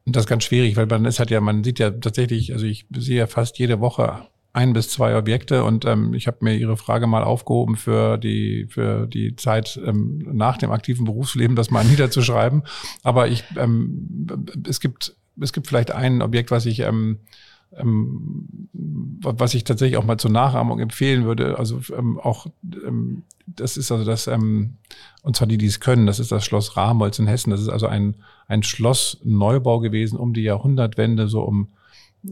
Das 0.05 0.25
ist 0.25 0.29
ganz 0.29 0.45
schwierig, 0.45 0.77
weil 0.77 0.87
man 0.87 1.05
ist 1.05 1.19
halt 1.19 1.31
ja, 1.31 1.41
man 1.41 1.63
sieht 1.63 1.79
ja 1.79 1.91
tatsächlich, 1.91 2.53
also 2.53 2.67
ich 2.67 2.87
sehe 2.97 3.19
ja 3.19 3.27
fast 3.27 3.59
jede 3.59 3.81
Woche 3.81 4.27
ein 4.53 4.73
bis 4.73 4.91
zwei 4.91 5.17
Objekte 5.17 5.65
und 5.65 5.85
ähm, 5.85 6.13
ich 6.13 6.27
habe 6.27 6.39
mir 6.41 6.55
Ihre 6.55 6.77
Frage 6.77 7.07
mal 7.07 7.25
aufgehoben 7.25 7.77
für 7.77 8.19
die 8.19 8.67
für 8.69 9.07
die 9.07 9.35
Zeit 9.37 9.81
ähm, 9.85 10.29
nach 10.33 10.59
dem 10.59 10.71
aktiven 10.71 11.07
Berufsleben, 11.07 11.57
das 11.57 11.71
mal 11.71 11.85
niederzuschreiben. 11.91 12.65
Aber 13.03 13.29
ich 13.29 13.45
ähm, 13.57 14.37
es 14.67 14.81
gibt 14.81 15.17
es 15.41 15.53
gibt 15.53 15.69
vielleicht 15.69 15.93
ein 15.93 16.21
Objekt, 16.21 16.51
was 16.51 16.67
ich 16.67 16.81
ähm, 16.81 17.21
was 17.81 19.55
ich 19.55 19.65
tatsächlich 19.65 19.97
auch 19.97 20.05
mal 20.05 20.19
zur 20.19 20.31
Nachahmung 20.31 20.79
empfehlen 20.79 21.25
würde, 21.25 21.59
also 21.59 21.81
ähm, 21.97 22.19
auch, 22.21 22.47
ähm, 22.63 23.23
das 23.47 23.77
ist 23.77 23.91
also 23.91 24.05
das, 24.05 24.27
ähm, 24.27 24.77
und 25.23 25.37
zwar 25.37 25.49
die, 25.49 25.59
die 25.59 25.67
es 25.67 25.81
können, 25.81 26.07
das 26.07 26.19
ist 26.19 26.33
das 26.33 26.45
Schloss 26.45 26.77
Rahmholz 26.77 27.19
in 27.19 27.27
Hessen. 27.27 27.51
Das 27.51 27.61
ist 27.61 27.69
also 27.69 27.87
ein, 27.87 28.17
ein 28.47 28.63
Schlossneubau 28.63 29.81
gewesen 29.81 30.19
um 30.19 30.35
die 30.35 30.43
Jahrhundertwende, 30.43 31.29
so 31.29 31.43
um 31.43 31.69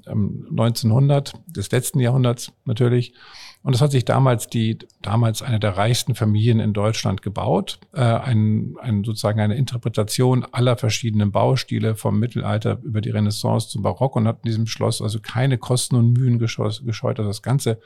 1900 0.06 1.34
ähm, 1.34 1.40
des 1.52 1.70
letzten 1.70 2.00
Jahrhunderts 2.00 2.52
natürlich. 2.64 3.14
Und 3.62 3.74
das 3.74 3.82
hat 3.82 3.90
sich 3.90 4.06
damals 4.06 4.46
die, 4.46 4.78
damals 5.02 5.42
eine 5.42 5.60
der 5.60 5.76
reichsten 5.76 6.14
Familien 6.14 6.60
in 6.60 6.72
Deutschland 6.72 7.20
gebaut. 7.20 7.78
Äh, 7.92 8.00
ein, 8.00 8.76
ein, 8.80 9.04
sozusagen 9.04 9.38
eine 9.38 9.54
Interpretation 9.54 10.46
aller 10.50 10.78
verschiedenen 10.78 11.30
Baustile 11.30 11.94
vom 11.94 12.18
Mittelalter 12.18 12.78
über 12.82 13.02
die 13.02 13.10
Renaissance 13.10 13.68
zum 13.68 13.82
Barock 13.82 14.16
und 14.16 14.26
hat 14.26 14.38
in 14.44 14.48
diesem 14.48 14.66
Schloss 14.66 15.02
also 15.02 15.20
keine 15.20 15.58
Kosten 15.58 15.96
und 15.96 16.14
Mühen 16.14 16.38
gescheut. 16.38 17.18
Also 17.18 17.28
das 17.28 17.42
ganze, 17.42 17.80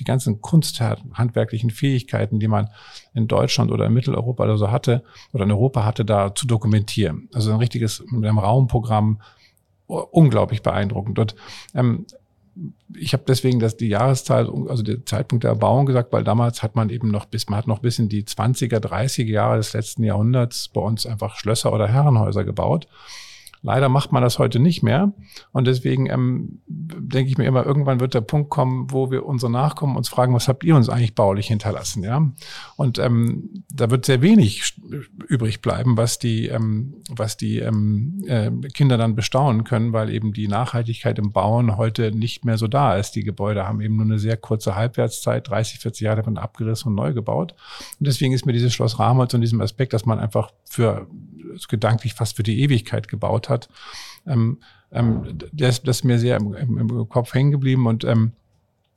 die 0.00 0.04
ganzen 0.04 0.40
kunsthandwerklichen 0.40 1.70
Fähigkeiten, 1.70 2.40
die 2.40 2.48
man 2.48 2.68
in 3.14 3.28
Deutschland 3.28 3.70
oder 3.70 3.86
in 3.86 3.92
Mitteleuropa 3.92 4.42
oder 4.42 4.58
so 4.58 4.72
hatte 4.72 5.04
oder 5.32 5.44
in 5.44 5.52
Europa 5.52 5.84
hatte, 5.84 6.04
da 6.04 6.34
zu 6.34 6.48
dokumentieren. 6.48 7.28
Also 7.32 7.52
ein 7.52 7.58
richtiges 7.58 8.02
mit 8.10 8.24
einem 8.24 8.38
Raumprogramm, 8.38 9.20
unglaublich 9.86 10.62
beeindruckend. 10.62 11.18
Und 11.18 11.34
ähm, 11.74 12.06
ich 12.94 13.12
habe 13.12 13.24
deswegen 13.26 13.60
dass 13.60 13.76
die 13.76 13.88
Jahreszeit, 13.88 14.48
also 14.68 14.82
der 14.82 15.04
Zeitpunkt 15.06 15.44
der 15.44 15.50
Erbauung 15.50 15.86
gesagt, 15.86 16.12
weil 16.12 16.24
damals 16.24 16.62
hat 16.62 16.76
man 16.76 16.90
eben 16.90 17.10
noch 17.10 17.26
bis, 17.26 17.48
man 17.48 17.58
hat 17.58 17.66
noch 17.66 17.78
bis 17.78 17.98
in 17.98 18.08
die 18.08 18.24
20er, 18.24 18.78
30er 18.78 19.24
Jahre 19.24 19.56
des 19.56 19.72
letzten 19.72 20.04
Jahrhunderts 20.04 20.68
bei 20.68 20.80
uns 20.80 21.06
einfach 21.06 21.36
Schlösser 21.36 21.72
oder 21.72 21.88
Herrenhäuser 21.88 22.44
gebaut. 22.44 22.88
Leider 23.62 23.90
macht 23.90 24.10
man 24.10 24.22
das 24.22 24.38
heute 24.38 24.58
nicht 24.58 24.82
mehr. 24.82 25.12
Und 25.52 25.66
deswegen 25.66 26.08
ähm, 26.08 26.60
denke 26.66 27.30
ich 27.30 27.36
mir 27.36 27.44
immer, 27.44 27.66
irgendwann 27.66 28.00
wird 28.00 28.14
der 28.14 28.22
Punkt 28.22 28.48
kommen, 28.48 28.90
wo 28.90 29.10
wir 29.10 29.26
unsere 29.26 29.52
Nachkommen 29.52 29.96
uns 29.96 30.08
fragen, 30.08 30.32
was 30.34 30.48
habt 30.48 30.64
ihr 30.64 30.74
uns 30.76 30.88
eigentlich 30.88 31.14
baulich 31.14 31.48
hinterlassen? 31.48 32.02
Ja. 32.02 32.30
Und 32.76 32.98
ähm, 32.98 33.64
da 33.70 33.90
wird 33.90 34.06
sehr 34.06 34.22
wenig 34.22 34.74
übrig 35.28 35.62
bleiben, 35.62 35.96
was 35.96 36.18
die, 36.18 36.48
ähm, 36.48 37.02
was 37.08 37.36
die 37.36 37.58
ähm, 37.58 38.22
äh, 38.26 38.50
Kinder 38.68 38.98
dann 38.98 39.14
bestaunen 39.14 39.64
können, 39.64 39.92
weil 39.92 40.10
eben 40.10 40.32
die 40.32 40.48
Nachhaltigkeit 40.48 41.18
im 41.18 41.32
Bauen 41.32 41.76
heute 41.76 42.12
nicht 42.12 42.44
mehr 42.44 42.58
so 42.58 42.66
da 42.66 42.96
ist. 42.96 43.12
Die 43.12 43.24
Gebäude 43.24 43.66
haben 43.66 43.80
eben 43.80 43.96
nur 43.96 44.04
eine 44.04 44.18
sehr 44.18 44.36
kurze 44.36 44.74
Halbwertszeit, 44.74 45.48
30, 45.48 45.80
40 45.80 46.02
Jahre 46.02 46.16
davon 46.16 46.38
abgerissen 46.38 46.88
und 46.88 46.94
neu 46.94 47.12
gebaut. 47.12 47.54
Und 47.98 48.06
deswegen 48.06 48.32
ist 48.32 48.46
mir 48.46 48.52
dieses 48.52 48.72
Schloss 48.72 48.98
Rahmholz 48.98 49.34
und 49.34 49.40
diesem 49.40 49.60
Aspekt, 49.60 49.92
dass 49.92 50.06
man 50.06 50.18
einfach 50.18 50.52
für 50.64 51.06
gedanklich 51.68 52.14
fast 52.14 52.36
für 52.36 52.42
die 52.42 52.60
Ewigkeit 52.60 53.08
gebaut 53.08 53.48
hat. 53.48 53.68
Ähm, 54.26 54.58
ähm, 54.92 55.38
das, 55.52 55.82
das 55.82 55.98
ist 55.98 56.04
mir 56.04 56.18
sehr 56.18 56.36
im, 56.36 56.54
im, 56.54 56.78
im 56.78 57.08
Kopf 57.08 57.34
hängen 57.34 57.50
geblieben 57.50 57.86
und 57.86 58.04
ähm, 58.04 58.32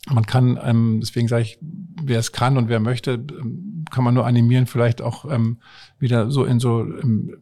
man 0.09 0.25
kann, 0.25 0.59
ähm, 0.61 0.99
deswegen 1.01 1.27
sage 1.27 1.43
ich, 1.43 1.59
wer 1.61 2.19
es 2.19 2.31
kann 2.31 2.57
und 2.57 2.69
wer 2.69 2.79
möchte, 2.79 3.13
ähm, 3.13 3.85
kann 3.91 4.03
man 4.03 4.13
nur 4.13 4.25
animieren, 4.25 4.67
vielleicht 4.67 5.01
auch 5.01 5.25
ähm, 5.31 5.59
wieder 5.99 6.29
so 6.31 6.45
in 6.45 6.59
so 6.59 6.81
ähm, 6.81 7.37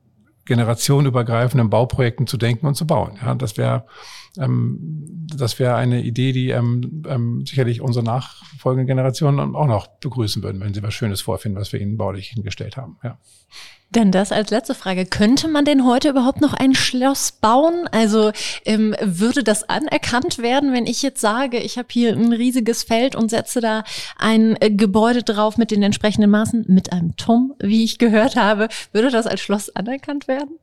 generationenübergreifenden 0.45 1.69
Bauprojekten 1.69 2.28
zu 2.28 2.38
denken 2.38 2.67
und 2.67 2.76
zu 2.76 2.86
bauen. 2.86 3.17
Ja, 3.21 3.36
das 3.36 3.58
wäre 3.58 3.86
ähm, 4.38 5.28
das 5.36 5.60
wäre 5.60 5.76
eine 5.76 6.02
Idee, 6.02 6.32
die 6.32 6.50
ähm, 6.50 7.04
ähm, 7.08 7.45
sicherlich 7.45 7.82
unsere 7.82 8.06
nachfolgenden 8.06 8.88
Generationen 8.88 9.56
auch 9.56 9.67
noch 9.67 9.88
begrüßen 9.88 10.41
würden, 10.43 10.62
wenn 10.62 10.74
sie 10.74 10.84
was 10.84 10.93
Schönes 10.93 11.21
vorfinden, 11.21 11.60
was 11.60 11.74
wir 11.74 11.82
ihnen 11.82 11.97
baulich 11.97 12.30
hingestellt 12.30 12.78
haben. 12.78 12.97
Ja. 13.04 13.17
Dann 13.93 14.13
das 14.13 14.32
als 14.32 14.51
letzte 14.51 14.73
Frage. 14.73 15.06
Könnte 15.06 15.49
man 15.49 15.65
denn 15.65 15.86
heute 15.86 16.10
überhaupt 16.10 16.39
noch 16.39 16.54
ein 16.54 16.75
Schloss 16.75 17.34
bauen? 17.34 17.89
Also 17.91 18.32
ähm, 18.63 18.95
würde 19.01 19.43
das 19.43 19.67
anerkannt 19.67 20.38
werden, 20.38 20.71
wenn 20.71 20.86
ich 20.88 21.01
jetzt 21.01 21.19
sage, 21.19 21.60
ich 21.60 21.77
habe 21.77 21.89
hier 21.91 22.13
ein 22.13 22.32
riesiges 22.32 22.84
Feld 22.84 23.15
und 23.15 23.30
setze 23.30 23.60
da 23.60 23.84
ein 24.17 24.56
äh, 24.62 24.71
Gebäude 24.71 25.23
drauf 25.23 25.58
mit 25.58 25.71
den 25.71 25.84
entsprechenden 25.84 26.30
Maßen, 26.30 26.65
mit 26.69 26.93
einem 26.93 27.17
Turm, 27.17 27.54
wie 27.60 27.84
ich 27.84 27.97
gehört 27.97 28.38
habe, 28.38 28.69
würde 28.93 29.12
das 29.12 29.27
als 29.27 29.41
Schloss 29.41 29.75
anerkannt 29.75 30.30
werden? 30.30 30.58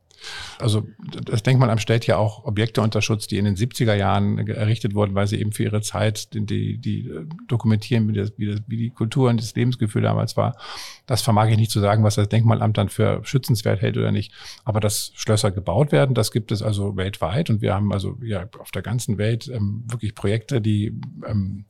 Also 0.59 0.87
das 1.25 1.43
Denkmalamt 1.43 1.81
stellt 1.81 2.05
ja 2.07 2.17
auch 2.17 2.43
Objekte 2.43 2.81
unter 2.81 3.01
Schutz, 3.01 3.27
die 3.27 3.37
in 3.37 3.45
den 3.45 3.55
70er 3.55 3.93
Jahren 3.93 4.37
errichtet 4.47 4.93
wurden, 4.93 5.15
weil 5.15 5.27
sie 5.27 5.39
eben 5.39 5.51
für 5.51 5.63
ihre 5.63 5.81
Zeit 5.81 6.33
die, 6.33 6.77
die, 6.77 7.11
dokumentieren, 7.47 8.07
wie, 8.07 8.13
das, 8.13 8.33
wie, 8.37 8.47
das, 8.47 8.61
wie 8.67 8.77
die 8.77 8.89
Kultur 8.89 9.29
und 9.29 9.41
das 9.41 9.55
Lebensgefühl 9.55 10.01
damals 10.01 10.37
war. 10.37 10.57
Das 11.05 11.21
vermag 11.21 11.47
ich 11.49 11.57
nicht 11.57 11.71
zu 11.71 11.79
sagen, 11.79 12.03
was 12.03 12.15
das 12.15 12.29
Denkmalamt 12.29 12.77
dann 12.77 12.89
für 12.89 13.21
schützenswert 13.23 13.81
hält 13.81 13.97
oder 13.97 14.11
nicht. 14.11 14.33
Aber 14.63 14.79
dass 14.79 15.11
Schlösser 15.15 15.51
gebaut 15.51 15.91
werden, 15.91 16.15
das 16.15 16.31
gibt 16.31 16.51
es 16.51 16.61
also 16.61 16.97
weltweit. 16.97 17.49
Und 17.49 17.61
wir 17.61 17.73
haben 17.73 17.93
also 17.93 18.17
ja 18.21 18.45
auf 18.59 18.71
der 18.71 18.81
ganzen 18.81 19.17
Welt 19.17 19.47
ähm, 19.47 19.83
wirklich 19.87 20.15
Projekte, 20.15 20.61
die 20.61 20.99
ähm, 21.25 21.65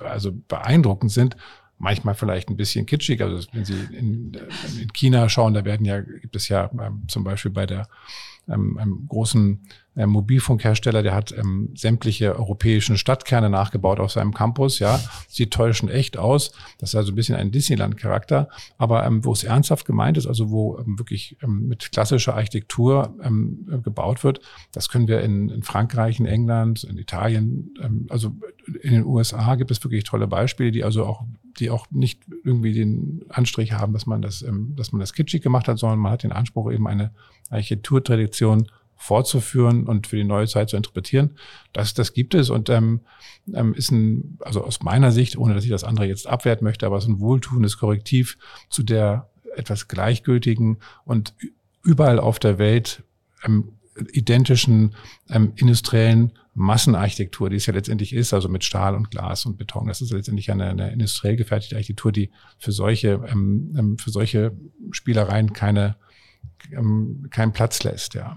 also 0.00 0.32
beeindruckend 0.32 1.12
sind 1.12 1.36
manchmal 1.78 2.14
vielleicht 2.14 2.48
ein 2.48 2.56
bisschen 2.56 2.86
kitschig. 2.86 3.22
Also 3.22 3.46
wenn 3.52 3.64
Sie 3.64 3.78
in, 3.92 4.36
in 4.80 4.92
China 4.92 5.28
schauen, 5.28 5.54
da 5.54 5.64
werden 5.64 5.86
ja, 5.86 6.00
gibt 6.00 6.36
es 6.36 6.48
ja 6.48 6.70
ähm, 6.80 7.04
zum 7.08 7.24
Beispiel 7.24 7.50
bei 7.50 7.66
der 7.66 7.88
ähm, 8.48 8.78
einem 8.78 9.06
großen 9.06 9.60
äh, 9.98 10.06
Mobilfunkhersteller, 10.06 11.02
der 11.02 11.12
hat 11.12 11.36
ähm, 11.36 11.70
sämtliche 11.74 12.36
europäischen 12.36 12.96
Stadtkerne 12.96 13.50
nachgebaut 13.50 13.98
auf 13.98 14.12
seinem 14.12 14.32
Campus. 14.32 14.78
Ja, 14.78 15.00
sieht 15.26 15.52
täuschend 15.52 15.90
echt 15.90 16.16
aus. 16.16 16.52
Das 16.78 16.90
ist 16.90 16.94
also 16.94 17.10
ein 17.10 17.16
bisschen 17.16 17.34
ein 17.34 17.50
Disneyland-Charakter. 17.50 18.48
Aber 18.76 19.04
ähm, 19.04 19.24
wo 19.24 19.32
es 19.32 19.42
ernsthaft 19.42 19.84
gemeint 19.84 20.16
ist, 20.16 20.28
also 20.28 20.50
wo 20.50 20.78
ähm, 20.78 21.00
wirklich 21.00 21.36
ähm, 21.42 21.66
mit 21.66 21.90
klassischer 21.90 22.36
Architektur 22.36 23.12
ähm, 23.24 23.82
gebaut 23.82 24.22
wird, 24.22 24.40
das 24.70 24.88
können 24.88 25.08
wir 25.08 25.20
in, 25.20 25.48
in 25.48 25.64
Frankreich, 25.64 26.20
in 26.20 26.26
England, 26.26 26.84
in 26.84 26.96
Italien, 26.96 27.74
ähm, 27.82 28.06
also 28.08 28.36
in 28.82 28.92
den 28.92 29.04
USA 29.04 29.56
gibt 29.56 29.72
es 29.72 29.82
wirklich 29.82 30.04
tolle 30.04 30.28
Beispiele, 30.28 30.70
die 30.70 30.84
also 30.84 31.06
auch 31.06 31.24
die 31.58 31.70
auch 31.70 31.90
nicht 31.90 32.22
irgendwie 32.44 32.72
den 32.72 33.24
Anstrich 33.30 33.72
haben, 33.72 33.92
dass 33.92 34.06
man 34.06 34.22
das, 34.22 34.42
ähm, 34.42 34.74
dass 34.76 34.92
man 34.92 35.00
das 35.00 35.12
kitschig 35.12 35.42
gemacht 35.42 35.66
hat, 35.66 35.78
sondern 35.78 35.98
man 35.98 36.12
hat 36.12 36.22
den 36.22 36.30
Anspruch, 36.30 36.70
eben 36.70 36.86
eine 36.86 37.10
Architekturtradition 37.50 38.68
fortzuführen 38.98 39.86
und 39.86 40.08
für 40.08 40.16
die 40.16 40.24
neue 40.24 40.48
Zeit 40.48 40.68
zu 40.68 40.76
interpretieren. 40.76 41.36
Das, 41.72 41.94
das 41.94 42.12
gibt 42.12 42.34
es 42.34 42.50
und 42.50 42.68
ähm, 42.68 43.00
ähm, 43.54 43.72
ist 43.74 43.90
ein, 43.90 44.38
also 44.40 44.64
aus 44.64 44.82
meiner 44.82 45.12
Sicht, 45.12 45.38
ohne 45.38 45.54
dass 45.54 45.64
ich 45.64 45.70
das 45.70 45.84
andere 45.84 46.06
jetzt 46.06 46.26
abwerten 46.26 46.64
möchte, 46.64 46.84
aber 46.84 46.98
es 46.98 47.04
ist 47.04 47.10
ein 47.10 47.20
wohltuendes 47.20 47.78
Korrektiv 47.78 48.36
zu 48.68 48.82
der 48.82 49.30
etwas 49.56 49.88
gleichgültigen 49.88 50.78
und 51.04 51.32
überall 51.82 52.18
auf 52.18 52.38
der 52.38 52.58
Welt 52.58 53.02
ähm, 53.44 53.72
identischen 54.12 54.94
ähm, 55.30 55.52
industriellen 55.56 56.32
Massenarchitektur, 56.54 57.50
die 57.50 57.56
es 57.56 57.66
ja 57.66 57.72
letztendlich 57.72 58.12
ist, 58.12 58.34
also 58.34 58.48
mit 58.48 58.64
Stahl 58.64 58.94
und 58.94 59.10
Glas 59.10 59.46
und 59.46 59.58
Beton. 59.58 59.86
Das 59.86 60.00
ist 60.00 60.12
letztendlich 60.12 60.50
eine, 60.50 60.66
eine 60.66 60.92
industriell 60.92 61.36
gefertigte 61.36 61.76
Architektur, 61.76 62.12
die 62.12 62.30
für 62.58 62.72
solche, 62.72 63.20
ähm, 63.28 63.74
ähm 63.78 63.98
für 63.98 64.10
solche 64.10 64.56
Spielereien 64.90 65.52
keine, 65.52 65.96
ähm, 66.72 67.28
keinen 67.30 67.52
Platz 67.52 67.84
lässt, 67.84 68.14
ja. 68.14 68.36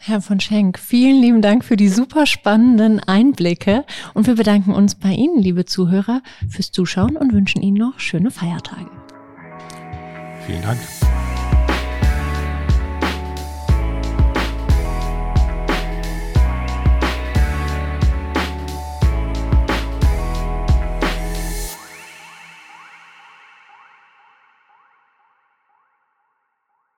Herr 0.00 0.20
von 0.20 0.40
Schenk, 0.40 0.78
vielen 0.78 1.20
lieben 1.20 1.42
Dank 1.42 1.64
für 1.64 1.76
die 1.76 1.88
super 1.88 2.24
spannenden 2.26 3.00
Einblicke 3.00 3.84
und 4.14 4.26
wir 4.26 4.36
bedanken 4.36 4.72
uns 4.72 4.94
bei 4.94 5.10
Ihnen, 5.10 5.42
liebe 5.42 5.64
Zuhörer, 5.64 6.22
fürs 6.48 6.70
Zuschauen 6.70 7.16
und 7.16 7.32
wünschen 7.32 7.62
Ihnen 7.62 7.76
noch 7.76 7.98
schöne 7.98 8.30
Feiertage. 8.30 8.90
Vielen 10.46 10.62
Dank. 10.62 10.78